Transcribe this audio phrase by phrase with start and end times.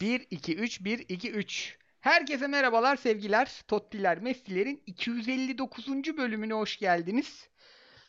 [0.00, 1.78] 1 2 3 1 2 3.
[2.00, 3.62] Herkese merhabalar sevgiler.
[3.68, 6.16] Tottiler Messi'lerin 259.
[6.16, 7.48] bölümüne hoş geldiniz.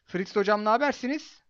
[0.05, 1.41] Fritz hocam ne habersiniz?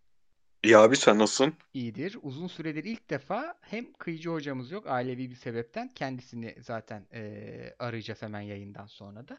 [0.62, 1.54] İyi abi sen nasılsın?
[1.74, 2.18] İyidir.
[2.22, 5.88] Uzun süredir ilk defa hem kıyıcı hocamız yok ailevi bir sebepten.
[5.88, 9.38] Kendisini zaten eee, arayacağız hemen yayından sonra da.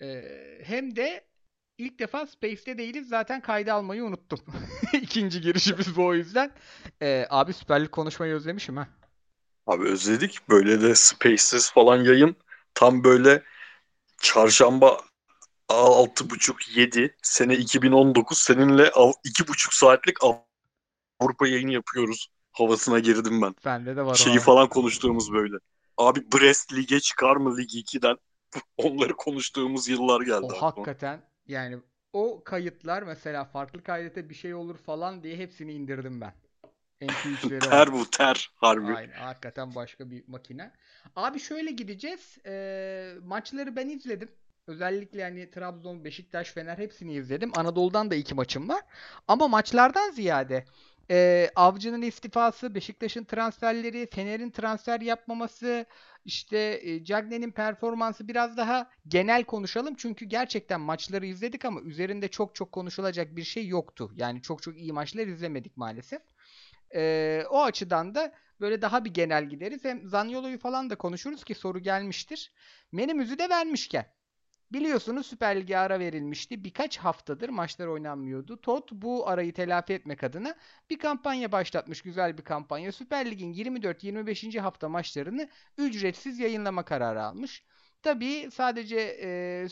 [0.00, 1.24] Eee, hem de
[1.78, 3.08] ilk defa Space'te değiliz.
[3.08, 4.40] Zaten kayda almayı unuttum.
[4.92, 6.52] İkinci girişimiz bu o yüzden.
[7.02, 8.88] Eee, abi Süper Lig konuşmayı özlemişim ha.
[9.66, 10.48] Abi özledik.
[10.48, 12.36] Böyle de Spaces falan yayın.
[12.74, 13.42] Tam böyle
[14.22, 15.00] çarşamba
[15.68, 20.16] 6.30-7 sene 2019 seninle al- 2.5 saatlik
[21.20, 22.28] Avrupa yayını yapıyoruz.
[22.52, 23.54] Havasına girdim ben.
[23.64, 24.40] Bende de var Şeyi ha.
[24.40, 25.56] falan konuştuğumuz böyle.
[25.98, 28.16] Abi Brest lige çıkar mı Lig 2'den?
[28.76, 30.88] Onları konuştuğumuz yıllar geldi O aklıma.
[30.88, 31.78] hakikaten yani
[32.12, 36.32] o kayıtlar mesela farklı kaydete bir şey olur falan diye hepsini indirdim ben.
[37.02, 37.70] MP3'leri var.
[37.70, 38.92] Ter bu ter harbi.
[38.94, 40.72] Aynen hakikaten başka bir makine.
[41.16, 42.38] Abi şöyle gideceğiz.
[42.46, 44.28] Ee, maçları ben izledim.
[44.66, 47.52] Özellikle hani Trabzon, Beşiktaş, Fener hepsini izledim.
[47.56, 48.82] Anadolu'dan da iki maçım var.
[49.28, 50.64] Ama maçlardan ziyade
[51.10, 55.86] e, Avcı'nın istifası, Beşiktaş'ın transferleri, Fener'in transfer yapmaması,
[56.24, 59.94] işte e, Cagney'in performansı biraz daha genel konuşalım.
[59.94, 64.12] Çünkü gerçekten maçları izledik ama üzerinde çok çok konuşulacak bir şey yoktu.
[64.16, 66.22] Yani çok çok iyi maçlar izlemedik maalesef.
[66.94, 69.84] Ee, o açıdan da böyle daha bir genel gideriz.
[69.84, 72.52] Hem Zaniolo'yu falan da konuşuruz ki soru gelmiştir.
[72.92, 74.06] Menümüzü de vermişken.
[74.72, 76.64] Biliyorsunuz Süper Lig'e ara verilmişti.
[76.64, 78.60] Birkaç haftadır maçlar oynanmıyordu.
[78.60, 80.54] Tot bu arayı telafi etmek adına
[80.90, 82.02] bir kampanya başlatmış.
[82.02, 82.92] Güzel bir kampanya.
[82.92, 84.58] Süper Lig'in 24-25.
[84.58, 87.64] hafta maçlarını ücretsiz yayınlama kararı almış.
[88.02, 89.68] Tabii sadece e,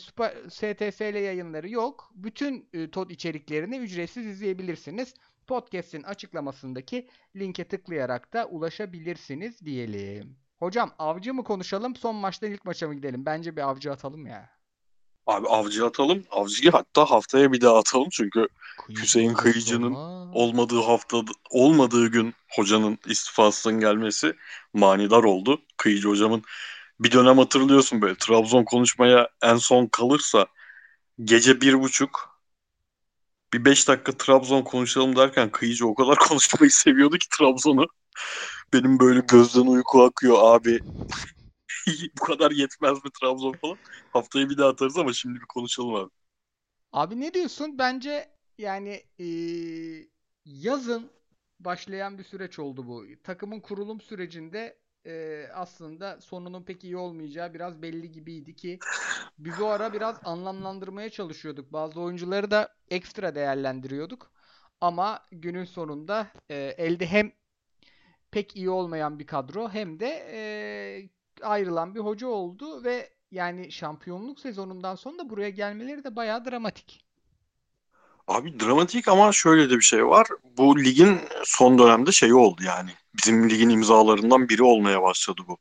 [0.49, 2.11] STFL yayınları yok.
[2.15, 5.13] Bütün e, TOT içeriklerini ücretsiz izleyebilirsiniz.
[5.51, 10.37] Podcast'in açıklamasındaki linke tıklayarak da ulaşabilirsiniz diyelim.
[10.59, 11.95] Hocam avcı mı konuşalım?
[11.95, 13.25] Son maçtan ilk maça mı gidelim?
[13.25, 14.49] Bence bir avcı atalım ya.
[15.27, 16.23] Abi avcı atalım.
[16.31, 18.47] Avcıyı hatta haftaya bir daha atalım çünkü
[18.85, 19.93] Kıyıcı Hüseyin Kıyıcı'nın
[20.33, 24.33] olmadığı hafta olmadığı gün hocanın istifasının gelmesi
[24.73, 25.61] manidar oldu.
[25.77, 26.43] Kıyıcı hocamın
[26.99, 30.47] bir dönem hatırlıyorsun böyle Trabzon konuşmaya en son kalırsa
[31.23, 32.30] gece bir buçuk
[33.53, 37.85] bir beş dakika Trabzon konuşalım derken Kıyıcı o kadar konuşmayı seviyordu ki Trabzon'u.
[38.73, 40.81] Benim böyle gözden uyku akıyor abi.
[42.19, 43.77] Bu kadar yetmez mi Trabzon falan.
[44.09, 46.09] Haftaya bir daha atarız ama şimdi bir konuşalım abi.
[46.91, 47.77] Abi ne diyorsun?
[47.77, 50.07] Bence yani eee,
[50.45, 51.11] yazın
[51.59, 53.05] başlayan bir süreç oldu bu.
[53.23, 58.83] Takımın kurulum sürecinde eee, aslında sonunun pek iyi olmayacağı biraz belli gibiydi ki
[59.39, 61.73] biz o ara biraz anlamlandırmaya çalışıyorduk.
[61.73, 64.31] Bazı oyuncuları da ekstra değerlendiriyorduk.
[64.81, 67.31] Ama günün sonunda eee, elde hem
[68.31, 71.09] pek iyi olmayan bir kadro hem de eee,
[71.47, 77.10] ayrılan bir hoca oldu ve yani şampiyonluk sezonundan sonra da buraya gelmeleri de bayağı dramatik.
[78.31, 80.27] Abi dramatik ama şöyle de bir şey var.
[80.57, 82.91] Bu ligin son dönemde şeyi oldu yani.
[83.13, 85.57] Bizim ligin imzalarından biri olmaya başladı bu.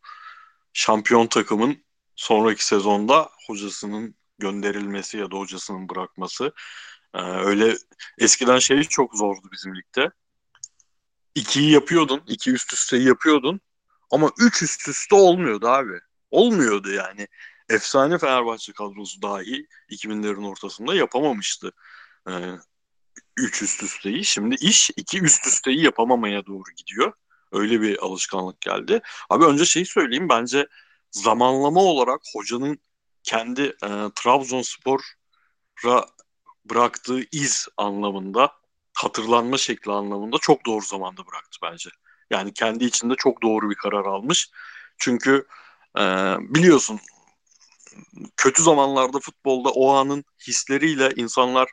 [0.72, 1.84] Şampiyon takımın
[2.16, 6.53] sonraki sezonda hocasının gönderilmesi ya da hocasının bırakması.
[7.14, 7.76] Ee, öyle
[8.19, 10.10] eskiden şey çok zordu bizim ligde.
[11.34, 13.60] İkiyi yapıyordun, iki üst üsteyi yapıyordun
[14.10, 16.00] ama üç üst üste olmuyordu abi.
[16.30, 17.28] Olmuyordu yani.
[17.69, 21.72] Efsane Fenerbahçe kadrosu dahi 2000'lerin ortasında yapamamıştı.
[22.28, 22.32] Ee,
[23.36, 24.25] 3 üst üsteyi.
[24.25, 27.12] Şimdi iş 2 üst üsteyi yapamamaya doğru gidiyor.
[27.53, 29.00] Öyle bir alışkanlık geldi.
[29.31, 30.28] Abi önce şeyi söyleyeyim.
[30.28, 30.69] Bence
[31.10, 32.78] zamanlama olarak hocanın
[33.22, 36.06] kendi e, Trabzonspor'a
[36.64, 38.53] bıraktığı iz anlamında,
[38.94, 41.91] hatırlanma şekli anlamında çok doğru zamanda bıraktı bence.
[42.30, 44.50] Yani kendi içinde çok doğru bir karar almış.
[44.98, 45.47] Çünkü
[45.98, 46.03] e,
[46.41, 47.00] biliyorsun
[48.36, 51.70] kötü zamanlarda futbolda o anın hisleriyle insanlar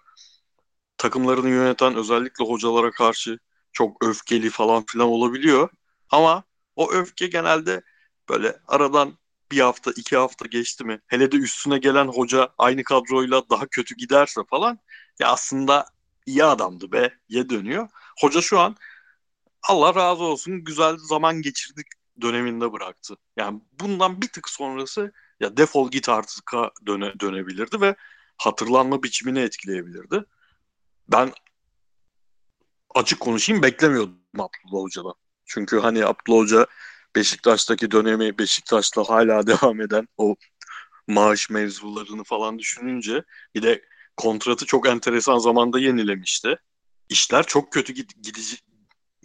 [0.97, 3.39] takımlarını yöneten özellikle hocalara karşı
[3.73, 5.69] çok öfkeli falan filan olabiliyor.
[6.09, 6.43] Ama
[6.75, 7.81] o öfke genelde
[8.29, 9.17] böyle aradan
[9.51, 13.95] bir hafta iki hafta geçti mi hele de üstüne gelen hoca aynı kadroyla daha kötü
[13.95, 14.79] giderse falan
[15.19, 15.85] ya aslında
[16.25, 17.89] iyi adamdı be ye dönüyor.
[18.21, 18.75] Hoca şu an
[19.69, 21.87] Allah razı olsun güzel zaman geçirdik
[22.21, 23.15] döneminde bıraktı.
[23.37, 26.51] Yani bundan bir tık sonrası ya defol git artık
[26.87, 27.95] döne, dönebilirdi ve
[28.37, 30.25] hatırlanma biçimini etkileyebilirdi.
[31.11, 31.33] Ben
[32.95, 35.13] açık konuşayım beklemiyordum Abdullah Hoca'dan.
[35.45, 36.67] Çünkü hani Abdullah Hoca
[37.15, 40.35] Beşiktaş'taki dönemi Beşiktaş'ta hala devam eden o
[41.07, 43.23] maaş mevzularını falan düşününce
[43.55, 43.81] bir de
[44.17, 46.55] kontratı çok enteresan zamanda yenilemişti.
[47.09, 48.57] İşler çok kötü gidici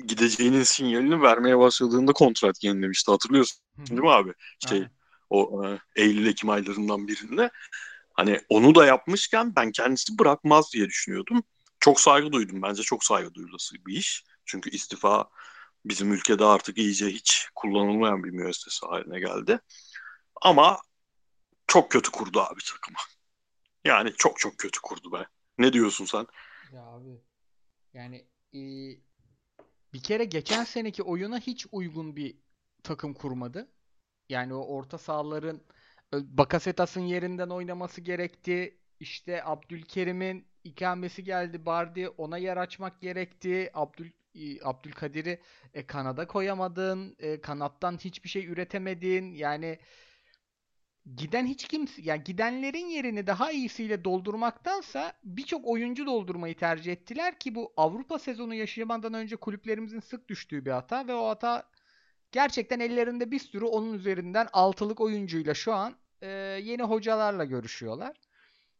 [0.06, 3.10] gideceğinin sinyalini vermeye başladığında kontrat yenilemişti.
[3.10, 4.32] Hatırlıyorsun değil mi abi?
[4.68, 4.90] Şey Aynen.
[5.30, 7.50] o e, Eylül-Ekim aylarından birinde.
[8.14, 11.42] Hani onu da yapmışken ben kendisi bırakmaz diye düşünüyordum.
[11.82, 12.62] Çok saygı duydum.
[12.62, 14.24] Bence çok saygı duyulası bir iş.
[14.44, 15.30] Çünkü istifa
[15.84, 19.60] bizim ülkede artık iyice hiç kullanılmayan bir müessese haline geldi.
[20.42, 20.80] Ama
[21.66, 22.98] çok kötü kurdu abi takımı.
[23.84, 25.26] Yani çok çok kötü kurdu be.
[25.58, 26.26] Ne diyorsun sen?
[26.74, 27.20] Ya abi
[27.94, 28.16] yani
[28.54, 28.60] e,
[29.92, 32.36] bir kere geçen seneki oyuna hiç uygun bir
[32.82, 33.68] takım kurmadı.
[34.28, 35.60] Yani o orta sahaların
[36.12, 38.78] Bakasetas'ın yerinden oynaması gerekti.
[39.00, 41.66] İşte Abdülkerim'in ikamesi geldi.
[41.66, 43.70] Bardi ona yer açmak gerekti.
[43.74, 44.10] Abdül
[44.64, 45.40] Abdülkadir'i
[45.74, 47.16] e, kanada koyamadın.
[47.18, 49.32] E, kanattan hiçbir şey üretemedin.
[49.32, 49.78] Yani
[51.16, 57.54] giden hiç kimse yani gidenlerin yerini daha iyisiyle doldurmaktansa birçok oyuncu doldurmayı tercih ettiler ki
[57.54, 61.70] bu Avrupa sezonu yaşamadan önce kulüplerimizin sık düştüğü bir hata ve o hata
[62.32, 66.28] gerçekten ellerinde bir sürü onun üzerinden altılık oyuncuyla şu an e,
[66.62, 68.16] yeni hocalarla görüşüyorlar.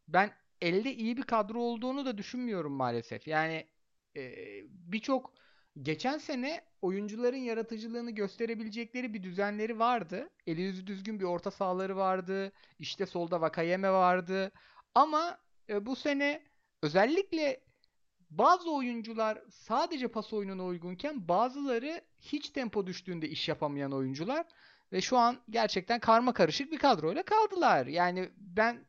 [0.07, 0.31] Ben
[0.63, 3.27] elde iyi bir kadro olduğunu da düşünmüyorum maalesef.
[3.27, 3.67] Yani
[4.15, 4.33] e,
[4.67, 5.33] birçok
[5.81, 10.29] geçen sene oyuncuların yaratıcılığını gösterebilecekleri bir düzenleri vardı.
[10.47, 12.51] Eli yüzü düzgün bir orta sahaları vardı.
[12.79, 14.51] İşte solda Vakayeme vardı.
[14.95, 15.37] Ama
[15.69, 16.43] e, bu sene
[16.81, 17.63] özellikle
[18.29, 24.45] bazı oyuncular sadece pas oyununa uygunken bazıları hiç tempo düştüğünde iş yapamayan oyuncular
[24.91, 27.85] ve şu an gerçekten karma karışık bir kadroyla kaldılar.
[27.85, 28.85] Yani ben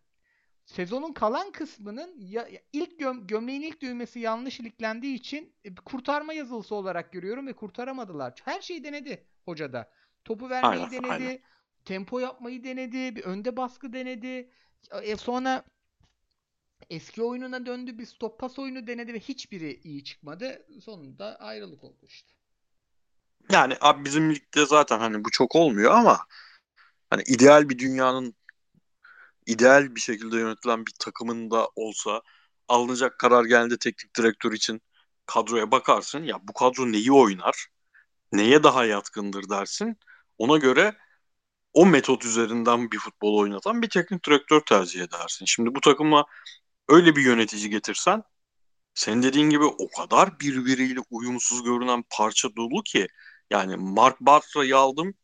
[0.66, 6.74] sezonun kalan kısmının ya, ilk göm, gömleğin ilk düğmesi yanlış iliklendiği için e, kurtarma yazılısı
[6.74, 8.34] olarak görüyorum ve kurtaramadılar.
[8.44, 9.90] Her şeyi denedi hoca da.
[10.24, 11.38] Topu vermeyi Aynen, denedi, aynen.
[11.84, 14.50] tempo yapmayı denedi, bir önde baskı denedi.
[15.02, 15.64] E, sonra
[16.90, 20.66] eski oyununa döndü, bir stop pas oyunu denedi ve hiçbiri iyi çıkmadı.
[20.80, 22.32] Sonunda ayrılık oldu işte.
[23.52, 26.26] Yani abi bizim ligde zaten hani bu çok olmuyor ama
[27.10, 28.34] hani ideal bir dünyanın
[29.46, 32.22] ideal bir şekilde yönetilen bir takımın da olsa
[32.68, 34.82] alınacak karar geldi teknik direktör için
[35.26, 36.22] kadroya bakarsın.
[36.24, 37.66] Ya bu kadro neyi oynar?
[38.32, 39.98] Neye daha yatkındır dersin.
[40.38, 40.96] Ona göre
[41.72, 45.44] o metot üzerinden bir futbol oynatan bir teknik direktör tercih edersin.
[45.46, 46.26] Şimdi bu takıma
[46.88, 48.22] öyle bir yönetici getirsen
[48.94, 53.08] senin dediğin gibi o kadar birbiriyle uyumsuz görünen parça dolu ki
[53.50, 55.14] yani Mark Bartra'yı aldım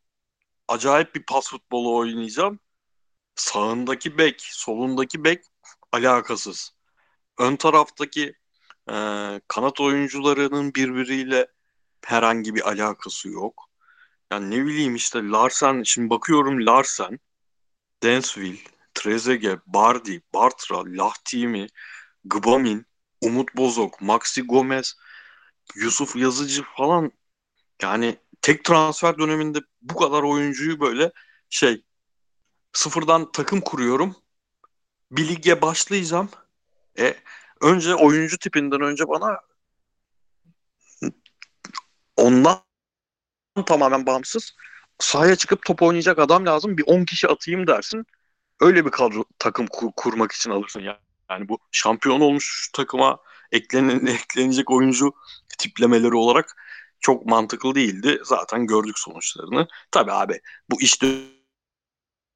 [0.69, 2.61] acayip bir pas futbolu oynayacağım.
[3.40, 5.44] Sağındaki bek, solundaki bek
[5.92, 6.75] alakasız.
[7.38, 8.34] Ön taraftaki
[8.90, 8.94] e,
[9.48, 11.46] kanat oyuncularının birbiriyle
[12.04, 13.70] herhangi bir alakası yok.
[14.32, 17.20] Yani ne bileyim işte Larsen, şimdi bakıyorum Larsen,
[18.02, 18.60] Densville,
[18.94, 21.66] Trezeguet, Bardi, Bartra, Lahtimi,
[22.25, 22.87] Gbamin,
[23.20, 24.94] Umut Bozok, Maxi Gomez,
[25.75, 27.12] Yusuf Yazıcı falan
[27.82, 31.12] yani tek transfer döneminde bu kadar oyuncuyu böyle
[31.50, 31.84] şey
[32.72, 34.17] sıfırdan takım kuruyorum.
[35.11, 36.28] Bir lige başlayacağım.
[36.99, 37.17] E,
[37.61, 39.40] önce oyuncu tipinden önce bana
[42.17, 42.62] ondan
[43.67, 44.52] tamamen bağımsız
[44.99, 46.78] sahaya çıkıp top oynayacak adam lazım.
[46.78, 48.06] Bir 10 kişi atayım dersin.
[48.61, 51.00] Öyle bir kadro takım kur- kurmak için alırsın ya.
[51.31, 53.19] Yani bu şampiyon olmuş takıma
[53.52, 55.12] eklenen, eklenecek oyuncu
[55.58, 56.56] tiplemeleri olarak
[57.00, 58.20] çok mantıklı değildi.
[58.25, 59.69] Zaten gördük sonuçlarını.
[59.90, 60.40] Tabii abi
[60.70, 61.02] bu iş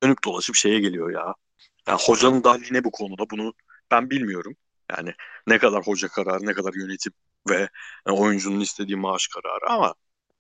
[0.05, 1.35] dönüp dolaşıp şeye geliyor ya.
[1.89, 3.55] Yani hocanın dahli ne bu konuda bunu
[3.91, 4.57] ben bilmiyorum.
[4.91, 5.15] Yani
[5.47, 7.13] ne kadar hoca kararı, ne kadar yönetim
[7.49, 7.69] ve
[8.07, 9.95] yani oyuncunun istediği maaş kararı ama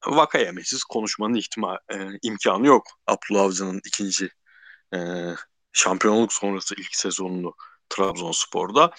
[0.07, 2.87] Vakayemesiz konuşmanın ihtimal, e, imkanı yok.
[3.07, 4.29] Abdullah Avcı'nın ikinci
[4.95, 4.99] e,
[5.73, 7.55] şampiyonluk sonrası ilk sezonunu
[7.89, 8.91] Trabzonspor'da.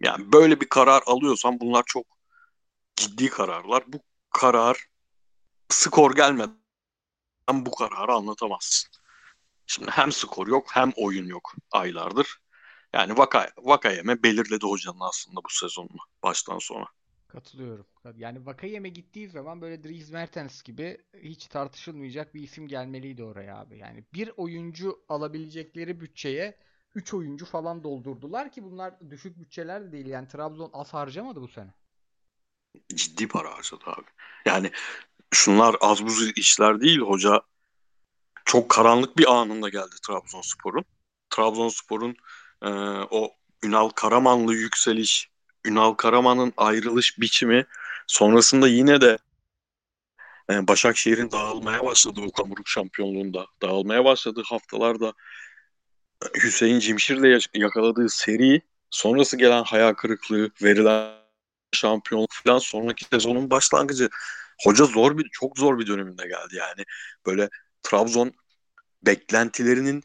[0.00, 2.06] Yani böyle bir karar alıyorsan bunlar çok
[2.96, 3.84] ciddi kararlar.
[3.86, 4.86] Bu karar
[5.68, 6.56] skor gelmeden
[7.50, 9.01] bu kararı anlatamazsın.
[9.66, 12.38] Şimdi hem skor yok hem oyun yok aylardır.
[12.92, 16.86] Yani Vaka, Vakayeme belirledi hocanın aslında bu sezonunu baştan sona.
[17.28, 17.86] Katılıyorum.
[18.16, 23.78] Yani Vakayeme gittiği zaman böyle Dries Mertens gibi hiç tartışılmayacak bir isim gelmeliydi oraya abi.
[23.78, 26.58] Yani bir oyuncu alabilecekleri bütçeye
[26.94, 30.06] 3 oyuncu falan doldurdular ki bunlar düşük bütçeler de değil.
[30.06, 31.74] Yani Trabzon az harcamadı bu sene.
[32.94, 34.06] Ciddi para harcadı abi.
[34.46, 34.70] Yani
[35.30, 36.98] şunlar az buz işler değil.
[36.98, 37.42] Hoca
[38.44, 40.84] çok karanlık bir anında geldi Trabzonspor'un.
[41.30, 42.16] Trabzonspor'un
[42.62, 42.68] e,
[43.10, 43.30] o
[43.64, 45.30] Ünal Karamanlı yükseliş,
[45.64, 47.66] Ünal Karaman'ın ayrılış biçimi
[48.06, 49.18] sonrasında yine de
[50.50, 55.12] e, Başakşehir'in dağılmaya başladığı Okan Buruk şampiyonluğunda dağılmaya başladığı haftalarda
[56.44, 61.12] Hüseyin Cimşir'le yakaladığı seri sonrası gelen hayal kırıklığı, verilen
[61.72, 64.08] şampiyonluk falan sonraki sezonun başlangıcı
[64.64, 66.84] hoca zor bir çok zor bir döneminde geldi yani.
[67.26, 67.48] Böyle
[67.82, 68.32] Trabzon
[69.06, 70.02] beklentilerinin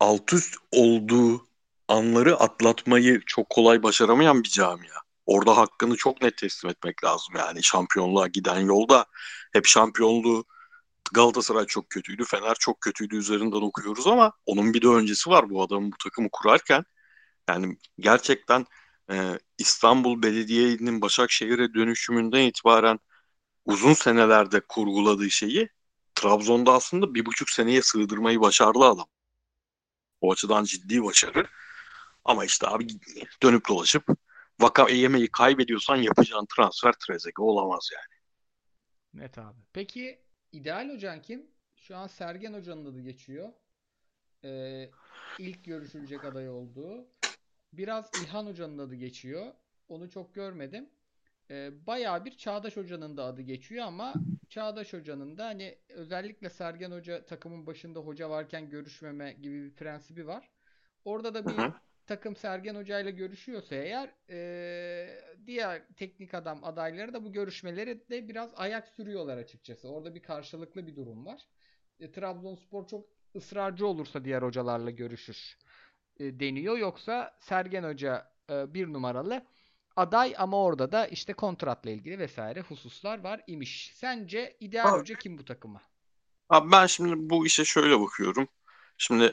[0.00, 1.46] alt üst olduğu
[1.88, 5.00] anları atlatmayı çok kolay başaramayan bir camia.
[5.26, 9.06] Orada hakkını çok net teslim etmek lazım yani şampiyonluğa giden yolda
[9.52, 10.44] hep şampiyonluğu
[11.12, 15.62] Galatasaray çok kötüydü, Fener çok kötüydü üzerinden okuyoruz ama onun bir de öncesi var bu
[15.62, 16.84] adamın bu takımı kurarken.
[17.48, 18.66] Yani gerçekten
[19.12, 22.98] e, İstanbul Belediye'nin Başakşehir'e dönüşümünden itibaren
[23.64, 25.68] uzun senelerde kurguladığı şeyi
[26.20, 29.06] Trabzon'da aslında bir buçuk seneye sığdırmayı başardı adam.
[30.20, 31.46] O açıdan ciddi başarı.
[32.24, 32.86] Ama işte abi
[33.42, 34.04] dönüp dolaşıp
[34.60, 38.20] vaka yemeği kaybediyorsan yapacağın transfer Trezeguet olamaz yani.
[39.22, 39.60] Net abi.
[39.72, 40.22] Peki
[40.52, 41.46] ideal hocan kim?
[41.76, 43.52] Şu an Sergen Hoca'nın adı geçiyor.
[44.44, 44.90] Ee,
[45.38, 47.06] ilk görüşülecek aday olduğu.
[47.72, 49.52] Biraz İlhan Hoca'nın adı geçiyor.
[49.88, 50.90] Onu çok görmedim.
[51.50, 54.14] Ee, bayağı bir Çağdaş Hoca'nın da adı geçiyor ama
[54.48, 60.26] Çağdaş Hoca'nın da hani özellikle Sergen Hoca takımın başında hoca varken görüşmeme gibi bir prensibi
[60.26, 60.50] var.
[61.04, 61.74] Orada da bir Hı hı.
[62.06, 68.28] takım Sergen Hoca ile görüşüyorsa eğer e, diğer teknik adam adayları da bu görüşmeleri de
[68.28, 69.88] biraz ayak sürüyorlar açıkçası.
[69.88, 71.48] Orada bir karşılıklı bir durum var.
[72.00, 75.58] E, Trabzonspor çok ısrarcı olursa diğer hocalarla görüşür
[76.20, 76.78] e, deniyor.
[76.78, 79.46] Yoksa Sergen Hoca e, bir numaralı
[80.00, 83.92] aday ama orada da işte kontratla ilgili vesaire hususlar var imiş.
[83.94, 85.82] Sence ideal hoca kim bu takıma?
[86.48, 88.48] abi ben şimdi bu işe şöyle bakıyorum.
[88.98, 89.24] Şimdi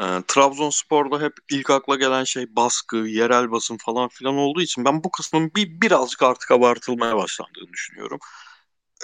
[0.00, 5.04] e, Trabzonspor'da hep ilk akla gelen şey baskı, yerel basın falan filan olduğu için ben
[5.04, 8.18] bu kısmın bir birazcık artık abartılmaya başlandığını düşünüyorum.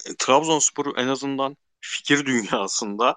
[0.06, 3.16] E, Trabzonspor'u en azından fikir dünyasında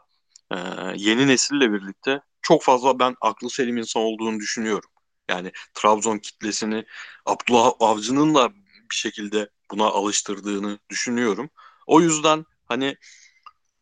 [0.52, 0.58] e,
[0.98, 4.90] yeni nesille birlikte çok fazla ben aklı selim insan olduğunu düşünüyorum.
[5.30, 6.86] Yani Trabzon kitlesini
[7.26, 8.54] Abdullah Avcı'nın da
[8.92, 11.50] bir şekilde buna alıştırdığını düşünüyorum.
[11.88, 12.98] O yüzden hani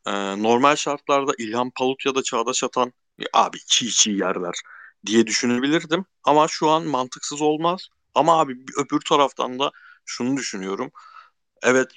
[0.08, 0.12] e,
[0.44, 4.56] normal şartlarda İlhan Palut ya da Çağdaş Atan "Ya abi çiğ çiğ yerler
[5.06, 6.06] diye düşünebilirdim.
[6.24, 7.88] Ama şu an mantıksız olmaz.
[8.16, 9.72] Ama abi öbür taraftan da
[10.06, 10.92] şunu düşünüyorum.
[11.64, 11.92] Evet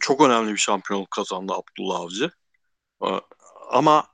[0.00, 2.30] çok önemli bir şampiyonluk kazandı Abdullah Avcı.
[3.04, 3.08] E,
[3.70, 4.08] Ama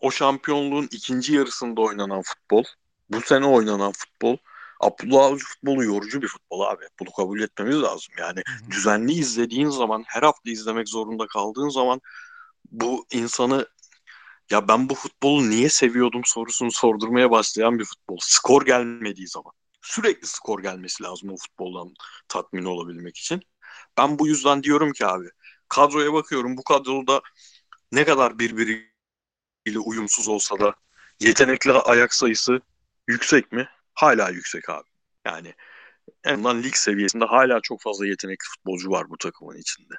[0.00, 2.64] o şampiyonluğun ikinci yarısında oynanan futbol,
[3.10, 4.36] bu sene oynanan futbol,
[4.80, 6.84] Abdullah Avcı futbolu yorucu bir futbol abi.
[7.00, 8.14] Bunu kabul etmemiz lazım.
[8.18, 8.70] Yani Hı hı.
[8.70, 12.00] düzenli izlediğin zaman, her hafta izlemek zorunda kaldığın zaman
[12.70, 13.66] bu insanı
[14.50, 18.18] ya ben bu futbolu niye seviyordum sorusunu sordurmaya başlayan bir futbol.
[18.20, 19.52] Skor gelmediği zaman.
[19.82, 21.94] Sürekli skor gelmesi lazım o futboldan
[22.28, 23.42] tatmin olabilmek için.
[23.98, 25.26] Ben bu yüzden diyorum ki abi
[25.68, 27.20] kadroya bakıyorum bu kadroda
[27.92, 30.74] ne kadar birbiriyle uyumsuz olsa da
[31.20, 32.60] yetenekli ayak sayısı
[33.10, 33.68] yüksek mi?
[33.94, 34.88] Hala yüksek abi.
[35.26, 35.54] Yani
[36.24, 39.94] en azından lig seviyesinde hala çok fazla yetenekli futbolcu var bu takımın içinde.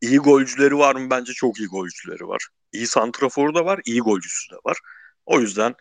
[0.00, 1.10] İyi golcüleri var mı?
[1.10, 2.48] Bence çok iyi golcüleri var.
[2.72, 4.78] İyi santraforu da var, iyi golcüsü de var.
[5.26, 5.74] O yüzden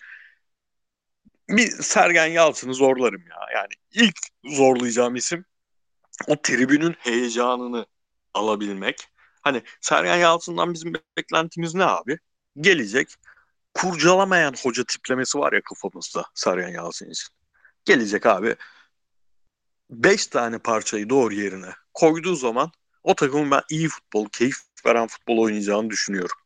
[1.49, 3.37] bir Sergen Yalçın'ı zorlarım ya.
[3.55, 4.15] Yani ilk
[4.45, 5.45] zorlayacağım isim
[6.27, 7.85] o tribünün heyecanını
[8.33, 9.07] alabilmek.
[9.41, 12.19] Hani Sergen Yalçın'dan bizim beklentimiz ne abi?
[12.61, 13.15] Gelecek
[13.73, 17.29] kurcalamayan hoca tiplemesi var ya kafamızda Sergen Yalçın için.
[17.85, 18.55] Gelecek abi
[19.89, 22.71] 5 tane parçayı doğru yerine koyduğu zaman
[23.03, 26.37] o takımın ben iyi futbol, keyif veren futbol oynayacağını düşünüyorum.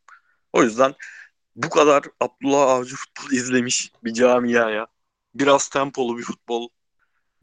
[0.53, 0.96] O yüzden
[1.55, 4.88] bu kadar Abdullah Avcı futbol izlemiş bir camiaya
[5.36, 6.69] biraz tempolu bir futbol,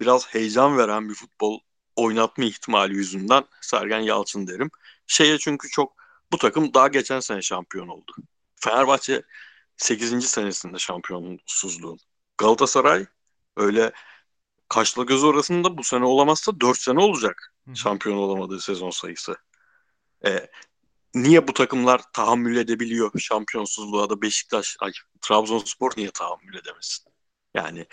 [0.00, 1.60] biraz heyecan veren bir futbol
[1.96, 4.70] oynatma ihtimali yüzünden Sergen Yalçın derim.
[5.06, 5.92] Şeye çünkü çok
[6.32, 8.14] bu takım daha geçen sene şampiyon oldu.
[8.56, 9.22] Fenerbahçe
[9.76, 10.28] 8.
[10.28, 11.98] senesinde şampiyonsuzluğun.
[12.38, 13.06] Galatasaray
[13.56, 13.92] öyle
[14.68, 19.36] kaşla göz arasında bu sene olamazsa 4 sene olacak Hı şampiyon olamadığı sezon sayısı.
[20.26, 20.50] E,
[21.14, 27.12] niye bu takımlar tahammül edebiliyor şampiyonsuzluğa da Beşiktaş, ay, Trabzonspor niye tahammül edemesin?
[27.54, 27.86] Yani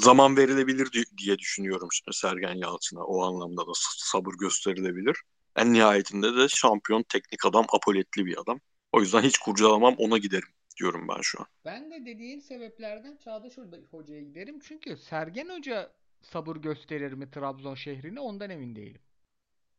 [0.00, 3.04] zaman verilebilir di- diye düşünüyorum şimdi Sergen Yalçın'a.
[3.04, 5.16] O anlamda da sabır gösterilebilir.
[5.56, 8.60] En nihayetinde de şampiyon teknik adam, apoletli bir adam.
[8.92, 10.48] O yüzden hiç kurcalamam ona giderim
[10.80, 11.46] diyorum ben şu an.
[11.64, 14.60] Ben de dediğin sebeplerden Çağdaş Hoca- Hoca'ya giderim.
[14.60, 19.00] Çünkü Sergen Hoca sabır gösterir mi Trabzon şehrine ondan emin değilim.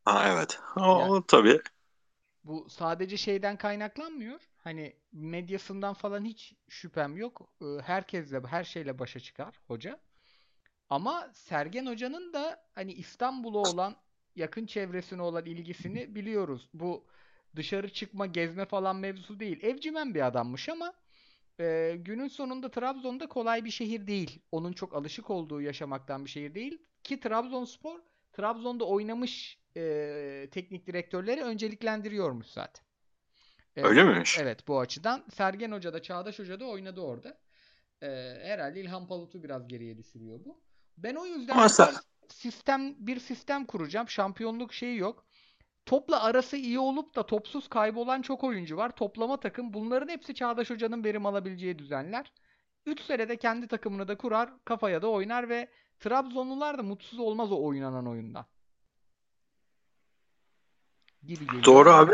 [0.04, 0.60] Ha evet.
[0.76, 1.60] O, Ya o tabii.
[2.44, 4.40] bu sadece şeyden kaynaklanmıyor.
[4.56, 7.52] Hani medyasından falan hiç şüphem yok.
[7.62, 10.00] Ee, Herkesle, her şeyle başa çıkar hoca.
[10.90, 13.96] Ama Sergen Hoca'nın da hani İstanbul'a olan
[14.36, 16.70] yakın çevresine olan ilgisini biliyoruz.
[16.74, 17.06] Bu
[17.56, 19.62] dışarı çıkma, gezme falan mevzusu değil.
[19.62, 20.92] Evcimen bir adammış ama
[21.60, 24.42] e, günün sonunda Trabzon'da kolay bir şehir değil.
[24.52, 26.78] Onun çok alışık olduğu yaşamaktan bir şehir değil.
[27.04, 28.00] Ki Trabzonspor
[28.32, 32.84] Trabzon'da oynamış e, teknik direktörleri önceliklendiriyormuş zaten.
[33.76, 34.38] E, Öyle miymiş?
[34.38, 35.24] Evet bu açıdan.
[35.34, 37.38] Sergen Hoca da Çağdaş Hoca da oynadı orada.
[38.02, 38.06] E,
[38.42, 40.60] herhalde İlhan Palut'u biraz geriye düşürüyor bu.
[40.98, 41.94] Ben o yüzden Ama sen-
[42.28, 44.08] sistem bir sistem kuracağım.
[44.08, 45.26] Şampiyonluk şeyi yok.
[45.86, 48.96] Topla arası iyi olup da topsuz kaybolan çok oyuncu var.
[48.96, 49.72] Toplama takım.
[49.72, 52.32] Bunların hepsi Çağdaş Hoca'nın verim alabileceği düzenler.
[52.86, 55.68] 3 senede kendi takımını da kurar, kafaya da oynar ve
[56.00, 58.46] Trabzonlular da mutsuz olmaz o oynanan oyundan.
[61.22, 61.64] Gibi geliyor.
[61.64, 62.12] Doğru abi.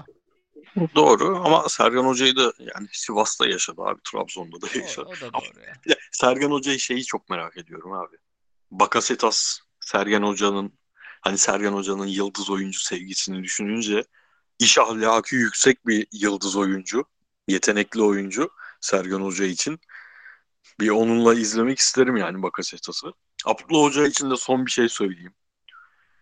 [0.95, 4.01] Doğru ama Sergen Hoca'yı da yani Sivas'ta yaşadı abi.
[4.13, 5.09] Trabzon'da da O, yaşadı.
[5.09, 5.97] o da Ama doğru ya.
[6.13, 8.17] Sergen Hoca'yı şeyi çok merak ediyorum abi.
[8.71, 10.79] Bakasetas Sergen Hoca'nın
[11.21, 14.05] hani Sergen Hoca'nın yıldız oyuncu sevgisini düşününce
[14.59, 17.05] iş ahlakı yüksek bir yıldız oyuncu.
[17.49, 19.81] Yetenekli oyuncu Sergen Hoca için.
[20.81, 23.13] Bir onunla izlemek isterim yani Bakasetas'ı.
[23.45, 25.35] Abdullah Hoca için de son bir şey söyleyeyim.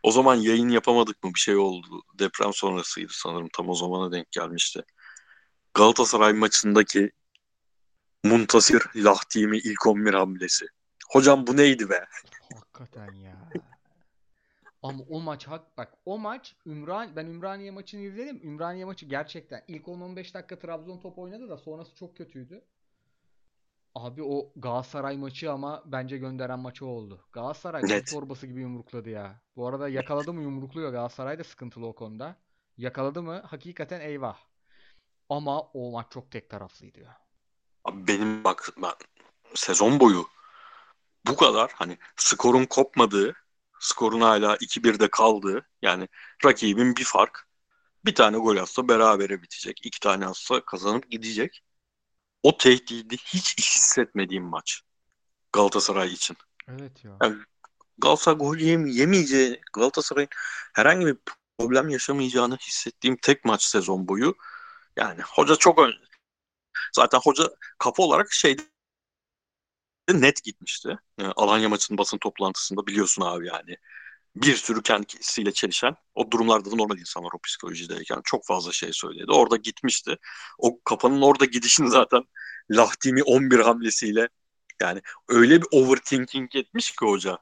[0.03, 1.31] O zaman yayın yapamadık mı?
[1.35, 2.03] Bir şey oldu.
[2.15, 3.49] Deprem sonrasıydı sanırım.
[3.53, 4.85] Tam o zamana denk gelmişti.
[5.75, 7.11] Galatasaray maçındaki
[8.25, 10.67] Muntasir Lahtimi ilk 11 hamlesi.
[11.11, 12.07] Hocam bu neydi be?
[12.55, 13.51] Hakikaten ya.
[14.89, 18.41] Ama o maç hak bak o maç Ümran ben Ümraniye maçını izledim.
[18.45, 22.65] Ümraniye maçı gerçekten ilk 10-15 dakika Trabzon top oynadı da sonrası çok kötüydü.
[23.95, 27.25] Abi o Galatasaray maçı ama bence gönderen maçı oldu.
[27.33, 28.11] Galatasaray Net.
[28.11, 29.41] torbası gibi yumrukladı ya.
[29.57, 30.93] Bu arada yakaladı mı yumrukluyor.
[30.93, 32.37] Galatasaray da sıkıntılı o konuda.
[32.79, 34.39] Yakaladı mı hakikaten eyvah.
[35.29, 37.19] Ama o maç çok tek taraflıydı ya.
[37.85, 38.93] Abi benim bak ben
[39.55, 40.27] sezon boyu
[41.27, 43.35] bu kadar hani skorun kopmadığı,
[43.81, 46.09] skorun hala 2-1'de kaldığı yani
[46.45, 47.47] rakibin bir fark
[48.05, 49.81] bir tane gol atsa berabere bitecek.
[49.87, 51.63] iki tane atsa kazanıp gidecek.
[52.43, 54.83] O tehdidi hiç hissetmediğim maç
[55.53, 56.37] Galatasaray için.
[56.69, 57.17] Evet ya.
[57.23, 57.37] Yani
[57.99, 60.29] Galatasaray gol yeme- yemeyeceği, Galatasaray'ın
[60.75, 61.17] herhangi bir
[61.59, 64.35] problem yaşamayacağını hissettiğim tek maç sezon boyu.
[64.97, 65.93] Yani hoca çok ön...
[66.93, 67.45] Zaten hoca
[67.79, 68.63] kafa olarak şeyde
[70.13, 70.99] net gitmişti.
[71.21, 73.77] Yani Alanya maçının basın toplantısında biliyorsun abi yani.
[74.37, 79.33] Bir sürü kendisiyle çelişen, o durumlarda da normal insanlar o psikolojideyken çok fazla şey söyledi.
[79.33, 80.17] Orada gitmişti.
[80.59, 82.23] O kafanın orada gidişini zaten
[82.71, 84.29] Lahtimi 11 hamlesiyle
[84.81, 87.39] yani öyle bir overthinking etmiş ki hoca.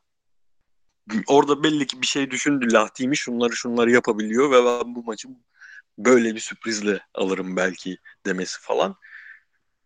[1.27, 2.73] Orada belli ki bir şey düşündü.
[2.73, 5.29] Lahtimi şunları şunları yapabiliyor ve ben bu maçı
[5.99, 8.97] böyle bir sürprizle alırım belki demesi falan.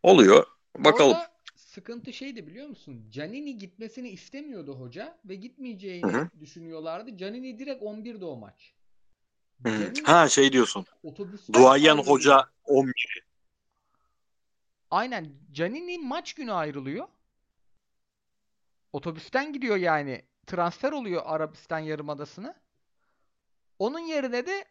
[0.03, 0.47] Oluyor.
[0.79, 1.13] Bakalım.
[1.13, 1.38] Orada
[1.79, 3.07] sıkıntı şeydi biliyor musun?
[3.11, 6.29] Canini gitmesini istemiyordu hoca ve gitmeyeceğini Hı hı.
[6.41, 7.17] düşünüyorlardı.
[7.17, 8.75] Canini direkt 11'de o maç.
[9.65, 10.87] Canini Ha şey diyorsun.
[11.53, 13.25] Duayen hoca 11.
[14.91, 15.33] Aynen.
[15.53, 17.09] Canini maç günü ayrılıyor.
[18.93, 20.23] Otobüsten gidiyor yani.
[20.47, 22.55] Transfer oluyor Arabistan Yarımadası'na.
[23.79, 24.65] Onun yerine de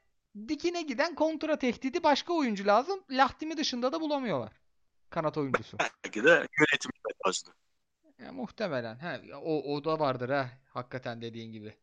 [0.48, 3.04] dikine giden kontra tehdidi başka oyuncu lazım.
[3.10, 4.68] Lahtimi dışında da bulamıyorlar.
[5.10, 5.78] Kanat oyuncusu.
[5.80, 6.92] Belki de yönetim
[7.28, 7.54] mesajlı.
[8.20, 8.96] Ya, muhtemelen.
[8.96, 10.50] Ha, o, o da vardır ha.
[10.70, 11.76] Hakikaten dediğin gibi.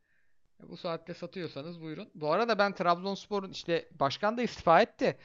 [0.62, 2.10] Bu saatte satıyorsanız buyurun.
[2.14, 5.18] Bu arada ben Trabzonspor'un işte başkan da istifa etti.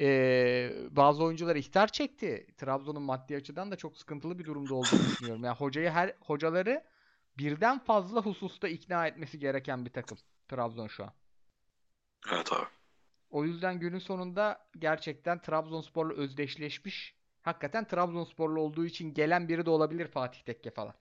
[0.00, 2.46] Ee, bazı oyuncular ihtar çekti.
[2.56, 5.44] Trabzon'un maddi açıdan da çok sıkıntılı bir durumda olduğunu düşünüyorum.
[5.44, 6.84] Yani hocayı her hocaları
[7.38, 11.12] birden fazla hususta ikna etmesi gereken bir takım Trabzon şu an.
[12.32, 12.66] Evet abi.
[13.30, 17.14] O yüzden günün sonunda gerçekten Trabzonspor'la özdeşleşmiş.
[17.44, 20.94] Hakikaten Trabzonsporlu olduğu için gelen biri de olabilir Fatih Tekke falan.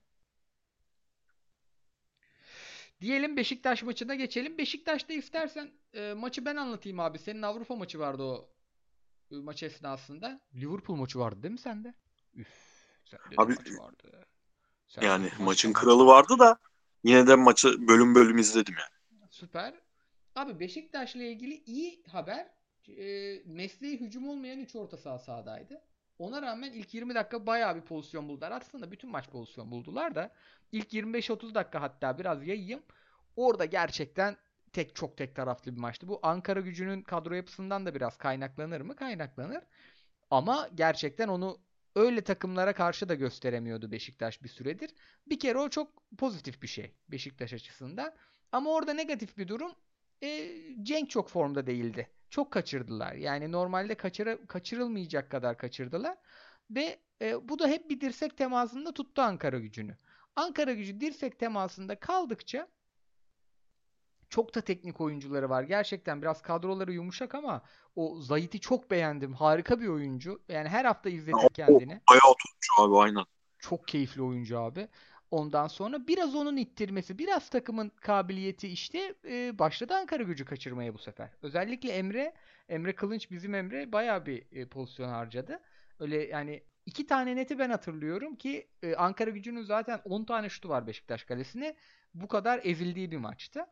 [3.02, 4.58] Diyelim Beşiktaş maçına geçelim.
[4.58, 7.20] Beşiktaş'ta istersen e, maçı ben anlatayım abi.
[7.20, 8.50] Senin Avrupa maçı vardı o
[9.32, 10.42] e, maç esnasında.
[10.56, 11.94] Liverpool maçı vardı değil mi sende?
[12.36, 12.50] Üf,
[13.06, 14.28] sende de Abi, maç vardı.
[14.88, 15.80] Sende Yani maç maçın vardı.
[15.80, 16.58] kralı vardı da
[17.04, 18.94] yine de maçı bölüm bölüm izledim yani.
[19.30, 19.74] Süper.
[20.36, 22.50] Abi Beşiktaş'la ilgili iyi haber.
[22.88, 25.82] E, mesleği hücum olmayan 3 orta saha sahadaydı.
[26.20, 28.52] Ona rağmen ilk 20 dakika bayağı bir pozisyon buldular.
[28.52, 30.34] Aslında bütün maç pozisyon buldular da
[30.72, 32.84] ilk 25-30 dakika hatta biraz yayayım.
[33.36, 34.38] Orada gerçekten
[34.74, 36.08] tek çok tek taraflı bir maçtı.
[36.08, 38.96] Bu Ankara gücünün kadro yapısından da biraz kaynaklanır mı?
[38.96, 39.64] Kaynaklanır.
[40.32, 41.58] Ama gerçekten onu
[41.96, 44.92] öyle takımlara karşı da gösteremiyordu Beşiktaş bir süredir.
[45.28, 48.14] Bir kere o çok pozitif bir şey Beşiktaş açısından.
[48.52, 49.72] Ama orada negatif bir durum
[50.24, 50.50] e,
[50.84, 52.10] Cenk çok formda değildi.
[52.34, 53.14] Çok kaçırdılar.
[53.14, 56.18] Yani normalde kaçıra, kaçırılmayacak kadar kaçırdılar.
[56.72, 59.98] Ve e, bu da hep bir dirsek temasında tuttu Ankara gücünü.
[60.36, 62.68] Ankara gücü dirsek temasında kaldıkça
[64.30, 65.64] çok da teknik oyuncuları var.
[65.64, 67.64] Gerçekten biraz kadroları yumuşak ama
[67.96, 69.34] o Zahit'i çok beğendim.
[69.34, 70.42] Harika bir oyuncu.
[70.50, 72.02] Yani her hafta izletir o- kendini.
[72.10, 73.26] Bayağı oturmuş abi aynen.
[73.60, 74.88] Çok keyifli oyuncu abi.
[75.34, 80.98] Ondan sonra biraz onun ittirmesi, biraz takımın kabiliyeti işte e, başladı Ankara gücü kaçırmaya bu
[80.98, 81.30] sefer.
[81.42, 82.34] Özellikle Emre,
[82.70, 85.60] Emre Kılınç bizim Emre bayağı bir e, pozisyon harcadı.
[86.00, 90.70] Öyle yani iki tane neti ben hatırlıyorum ki e, Ankara gücünün zaten 10 tane şutu
[90.70, 91.76] var Beşiktaş kalesine.
[92.14, 93.66] Bu kadar ezildiği bir maçtı.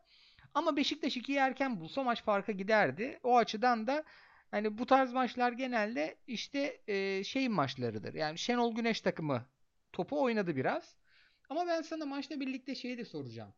[0.54, 3.20] Ama Beşiktaş 2'yi erken bulsa maç farka giderdi.
[3.22, 4.04] O açıdan da
[4.50, 8.14] hani bu tarz maçlar genelde işte e, şeyin maçlarıdır.
[8.14, 9.46] Yani Şenol Güneş takımı
[9.92, 11.01] topu oynadı biraz.
[11.52, 13.52] Ama ben sana maçla birlikte şeyi de soracağım.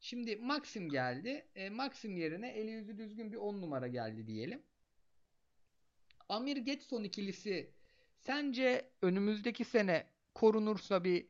[0.00, 1.46] Şimdi Maxim geldi.
[1.54, 4.62] E, Maxim yerine eli yüzü düzgün bir 10 numara geldi diyelim.
[6.28, 7.70] Amir Getson ikilisi
[8.26, 11.26] sence önümüzdeki sene korunursa bir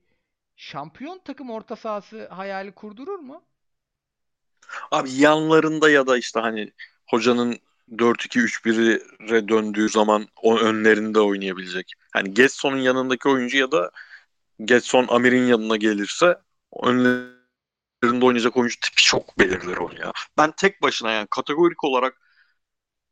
[0.56, 3.42] şampiyon takım orta sahası hayali kurdurur mu?
[4.90, 6.72] Abi yanlarında ya da işte hani
[7.06, 7.58] hocanın
[7.98, 11.92] 4-2-3-1'e döndüğü zaman o önlerinde oynayabilecek.
[12.12, 13.90] Hani Getson'un yanındaki oyuncu ya da
[14.64, 16.38] Getson Amir'in yanına gelirse
[16.82, 20.12] önlerinde oynayacak oyuncu tipi çok belirler onu ya.
[20.38, 22.20] Ben tek başına yani kategorik olarak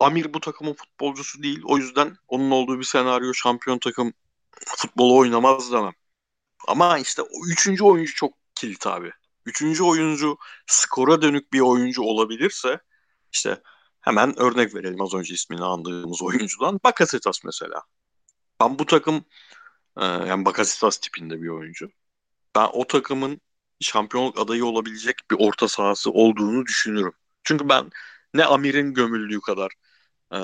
[0.00, 1.62] Amir bu takımın futbolcusu değil.
[1.64, 4.12] O yüzden onun olduğu bir senaryo şampiyon takım
[4.66, 5.92] futbolu oynamaz demem.
[6.68, 9.10] Ama işte o üçüncü oyuncu çok kilit abi.
[9.46, 12.80] Üçüncü oyuncu skora dönük bir oyuncu olabilirse
[13.32, 13.62] işte
[14.00, 16.80] hemen örnek verelim az önce ismini andığımız oyuncudan.
[16.84, 17.82] Bakasetas mesela.
[18.60, 19.24] Ben bu takım
[19.98, 21.90] e, yani Bakasetas tipinde bir oyuncu.
[22.56, 23.40] Ben o takımın
[23.80, 27.12] şampiyonluk adayı olabilecek bir orta sahası olduğunu düşünürüm.
[27.44, 27.90] Çünkü ben
[28.34, 29.72] ne Amir'in gömüldüğü kadar
[30.32, 30.38] e,